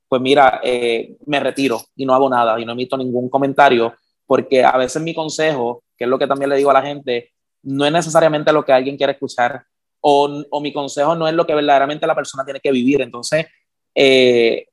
pues 0.08 0.22
mira, 0.22 0.60
eh, 0.62 1.16
me 1.26 1.40
retiro 1.40 1.80
y 1.94 2.06
no 2.06 2.14
hago 2.14 2.28
nada 2.30 2.58
y 2.58 2.64
no 2.64 2.72
emito 2.72 2.96
ningún 2.96 3.28
comentario, 3.28 3.94
porque 4.26 4.64
a 4.64 4.76
veces 4.76 5.02
mi 5.02 5.14
consejo, 5.14 5.82
que 5.96 6.04
es 6.04 6.10
lo 6.10 6.18
que 6.18 6.26
también 6.26 6.50
le 6.50 6.56
digo 6.56 6.70
a 6.70 6.74
la 6.74 6.82
gente, 6.82 7.32
no 7.62 7.84
es 7.84 7.92
necesariamente 7.92 8.52
lo 8.52 8.64
que 8.64 8.72
alguien 8.72 8.96
quiere 8.96 9.12
escuchar 9.12 9.64
o, 10.00 10.44
o 10.50 10.60
mi 10.60 10.72
consejo 10.72 11.14
no 11.14 11.26
es 11.26 11.34
lo 11.34 11.46
que 11.46 11.54
verdaderamente 11.54 12.06
la 12.06 12.14
persona 12.14 12.44
tiene 12.44 12.60
que 12.60 12.70
vivir. 12.70 13.00
Entonces, 13.02 13.46
eh, 13.94 14.66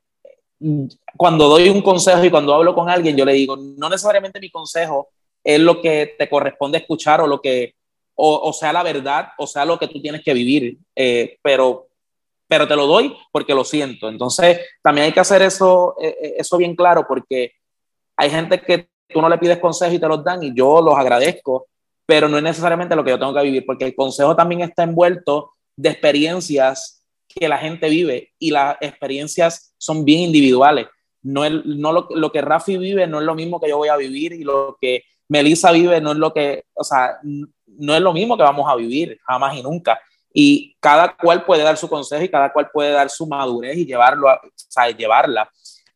cuando 1.17 1.47
doy 1.47 1.69
un 1.69 1.82
consejo 1.82 2.23
y 2.23 2.30
cuando 2.30 2.53
hablo 2.53 2.73
con 2.73 2.89
alguien, 2.89 3.17
yo 3.17 3.26
le 3.26 3.34
digo, 3.34 3.57
no 3.57 3.89
necesariamente 3.89 4.39
mi 4.39 4.49
consejo 4.49 5.09
es 5.45 5.59
lo 5.59 5.79
que 5.79 6.15
te 6.17 6.27
corresponde 6.27 6.79
escuchar 6.79 7.21
o 7.21 7.27
lo 7.27 7.39
que, 7.39 7.75
o, 8.15 8.51
sea 8.51 8.73
la 8.73 8.81
verdad, 8.81 9.27
o 9.37 9.45
sea 9.45 9.63
lo 9.63 9.77
que 9.77 9.87
tú 9.87 10.01
tienes 10.01 10.23
que 10.23 10.33
vivir, 10.33 10.79
eh, 10.95 11.37
pero, 11.43 11.87
pero 12.47 12.67
te 12.67 12.75
lo 12.75 12.87
doy 12.87 13.15
porque 13.31 13.53
lo 13.53 13.63
siento. 13.63 14.09
Entonces, 14.09 14.59
también 14.81 15.05
hay 15.05 15.13
que 15.13 15.19
hacer 15.19 15.43
eso, 15.43 15.95
eh, 16.01 16.17
eh, 16.19 16.33
eso 16.39 16.57
bien 16.57 16.75
claro 16.75 17.05
porque 17.07 17.51
hay 18.17 18.31
gente 18.31 18.59
que 18.59 18.89
tú 19.07 19.21
no 19.21 19.29
le 19.29 19.37
pides 19.37 19.59
consejos 19.59 19.93
y 19.93 19.99
te 19.99 20.07
los 20.07 20.23
dan 20.23 20.41
y 20.41 20.55
yo 20.55 20.81
los 20.81 20.97
agradezco, 20.97 21.67
pero 22.07 22.27
no 22.27 22.37
es 22.37 22.43
necesariamente 22.43 22.95
lo 22.95 23.03
que 23.03 23.11
yo 23.11 23.19
tengo 23.19 23.35
que 23.35 23.43
vivir, 23.43 23.65
porque 23.67 23.85
el 23.85 23.95
consejo 23.95 24.35
también 24.35 24.61
está 24.61 24.81
envuelto 24.81 25.51
de 25.75 25.89
experiencias 25.89 27.05
que 27.27 27.47
la 27.47 27.59
gente 27.59 27.87
vive 27.87 28.31
y 28.39 28.49
las 28.49 28.77
experiencias 28.81 29.75
son 29.77 30.05
bien 30.05 30.21
individuales. 30.21 30.87
No, 31.21 31.45
es, 31.45 31.53
no 31.65 31.91
lo, 31.91 32.07
lo, 32.11 32.31
que 32.31 32.41
Rafi 32.41 32.77
vive 32.77 33.07
no 33.07 33.19
es 33.19 33.25
lo 33.25 33.35
mismo 33.35 33.59
que 33.59 33.69
yo 33.69 33.77
voy 33.77 33.89
a 33.89 33.97
vivir 33.97 34.33
y 34.33 34.43
lo 34.43 34.77
que 34.79 35.03
Melissa 35.28 35.71
vive 35.71 35.99
no 36.01 36.11
es 36.11 36.17
lo 36.17 36.34
que, 36.34 36.65
o 36.73 36.84
sea, 36.84 37.17
no 37.23 37.95
es 37.95 38.01
lo 38.01 38.13
mismo 38.13 38.38
que 38.38 38.43
vamos 38.43 38.69
a 38.69 38.76
vivir 38.76 39.19
jamás 39.26 39.57
y 39.57 39.63
nunca. 39.63 39.99
Y 40.34 40.76
cada 40.80 41.15
cual 41.15 41.45
puede 41.45 41.63
dar 41.63 41.78
su 41.78 41.88
consejo 41.88 42.23
y 42.23 42.30
cada 42.30 42.51
cual 42.51 42.69
puede 42.71 42.91
dar 42.91 43.09
su 43.09 43.26
madurez 43.26 43.78
y 43.78 43.86
llevarlo 43.86 44.30
a, 44.30 44.41
o 44.41 44.89
llevarla. 44.91 45.49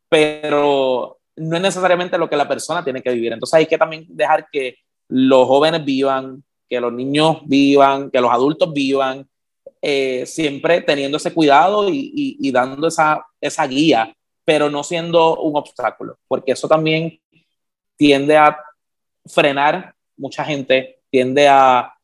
Pero 0.07 1.19
no 1.35 1.55
es 1.55 1.61
necesariamente 1.61 2.17
lo 2.17 2.29
que 2.29 2.37
la 2.37 2.47
persona 2.47 2.83
tiene 2.83 3.01
que 3.01 3.11
vivir. 3.11 3.33
Entonces 3.33 3.55
hay 3.55 3.65
que 3.65 3.77
también 3.77 4.05
dejar 4.09 4.47
que 4.51 4.77
los 5.09 5.47
jóvenes 5.47 5.83
vivan, 5.83 6.43
que 6.69 6.79
los 6.79 6.93
niños 6.93 7.39
vivan, 7.45 8.09
que 8.11 8.21
los 8.21 8.31
adultos 8.31 8.71
vivan, 8.73 9.27
eh, 9.81 10.25
siempre 10.25 10.81
teniendo 10.81 11.17
ese 11.17 11.33
cuidado 11.33 11.87
y, 11.89 12.51
dando 12.51 12.87
esa, 12.87 13.25
esa 13.39 13.65
guía, 13.65 14.13
pero 14.43 14.69
no 14.69 14.83
siendo 14.83 15.37
un 15.37 15.55
obstáculo, 15.55 16.17
porque 16.27 16.51
eso 16.51 16.67
también 16.67 17.19
tiende 17.95 18.37
a 18.37 18.57
frenar 19.29 19.93
mucha 20.17 20.43
gente, 20.43 20.99
tiende 21.09 21.47
a, 21.47 21.95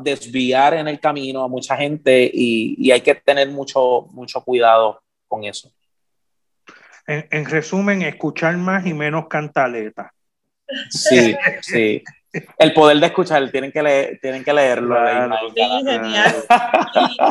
desviar 0.00 0.74
en 0.74 0.88
el 0.88 0.98
camino 0.98 1.44
a 1.44 1.48
mucha 1.48 1.76
gente 1.76 2.28
y, 2.32 2.90
hay 2.90 3.00
que 3.00 3.14
tener 3.14 3.48
mucho, 3.48 4.08
mucho 4.10 4.42
cuidado 4.42 5.00
con 5.28 5.44
eso. 5.44 5.70
En, 7.06 7.44
resumen, 7.44 8.02
escuchar 8.02 8.56
más 8.56 8.84
y 8.84 8.92
menos 8.92 9.28
cantaleta. 9.28 10.12
Sí, 10.90 11.36
sí. 11.62 12.02
El 12.58 12.74
poder 12.74 12.98
de 12.98 13.06
escuchar, 13.06 13.50
tienen 13.50 13.72
que, 13.72 13.82
leer, 13.82 14.18
tienen 14.20 14.44
que 14.44 14.52
leerlo. 14.52 14.96
sí, 15.54 15.62
genial. 15.86 16.34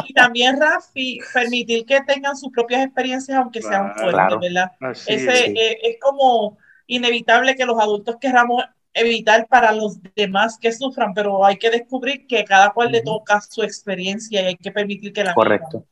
Y, 0.07 0.13
también, 0.13 0.59
Rafi, 0.59 1.19
permitir 1.33 1.85
que 1.85 2.01
tengan 2.01 2.35
sus 2.35 2.51
propias 2.51 2.85
experiencias, 2.85 3.37
aunque 3.37 3.61
sean 3.61 3.93
fuertes, 3.95 4.39
¿verdad? 4.39 4.71
Ese, 5.05 5.51
eh, 5.51 5.77
es. 5.83 5.97
como 6.01 6.57
inevitable 6.87 7.55
que 7.55 7.65
los 7.65 7.79
adultos 7.79 8.15
queramos 8.19 8.63
evitar 8.93 9.47
para 9.47 9.71
los 9.71 9.99
demás 10.15 10.57
que 10.59 10.71
sufran, 10.71 11.13
pero 11.13 11.45
hay 11.45 11.57
que 11.57 11.69
descubrir 11.69 12.27
que 12.27 12.43
cada 12.43 12.71
cual 12.71 12.91
le 12.91 13.01
toca 13.01 13.39
su 13.41 13.63
experiencia 13.63 14.41
y 14.41 14.45
hay 14.45 14.57
que 14.57 14.71
permitir 14.71 15.13
que 15.13 15.23
la 15.23 15.33
Correcto. 15.33 15.85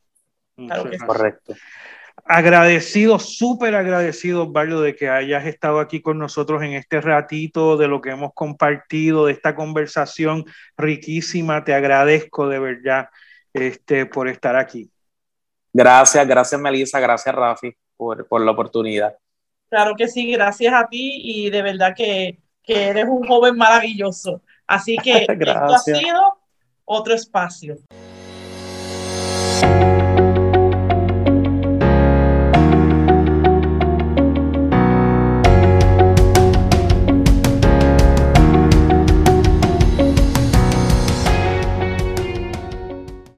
Claro 0.56 0.90
que 0.90 0.98
Correcto 0.98 1.54
agradecido, 2.26 3.18
súper 3.18 3.74
agradecido, 3.74 4.50
Barrio, 4.50 4.80
de 4.80 4.96
que 4.96 5.08
hayas 5.08 5.46
estado 5.46 5.80
aquí 5.80 6.00
con 6.00 6.18
nosotros 6.18 6.62
en 6.62 6.72
este 6.72 7.00
ratito, 7.00 7.76
de 7.76 7.88
lo 7.88 8.00
que 8.00 8.10
hemos 8.10 8.32
compartido, 8.34 9.26
de 9.26 9.32
esta 9.32 9.54
conversación 9.54 10.44
riquísima. 10.76 11.64
Te 11.64 11.74
agradezco 11.74 12.48
de 12.48 12.58
verdad 12.58 13.08
este, 13.52 14.06
por 14.06 14.28
estar 14.28 14.56
aquí. 14.56 14.90
Gracias, 15.72 16.26
gracias 16.26 16.60
Melissa, 16.60 17.00
gracias 17.00 17.34
Rafi 17.34 17.76
por, 17.96 18.26
por 18.26 18.40
la 18.40 18.50
oportunidad. 18.50 19.16
Claro 19.68 19.94
que 19.96 20.08
sí, 20.08 20.30
gracias 20.30 20.72
a 20.74 20.88
ti 20.88 21.20
y 21.22 21.50
de 21.50 21.62
verdad 21.62 21.94
que, 21.94 22.38
que 22.66 22.88
eres 22.88 23.06
un 23.08 23.26
joven 23.26 23.56
maravilloso. 23.56 24.42
Así 24.66 24.96
que 24.96 25.24
esto 25.28 25.74
ha 25.74 25.78
sido 25.78 26.38
otro 26.84 27.14
espacio. 27.14 27.78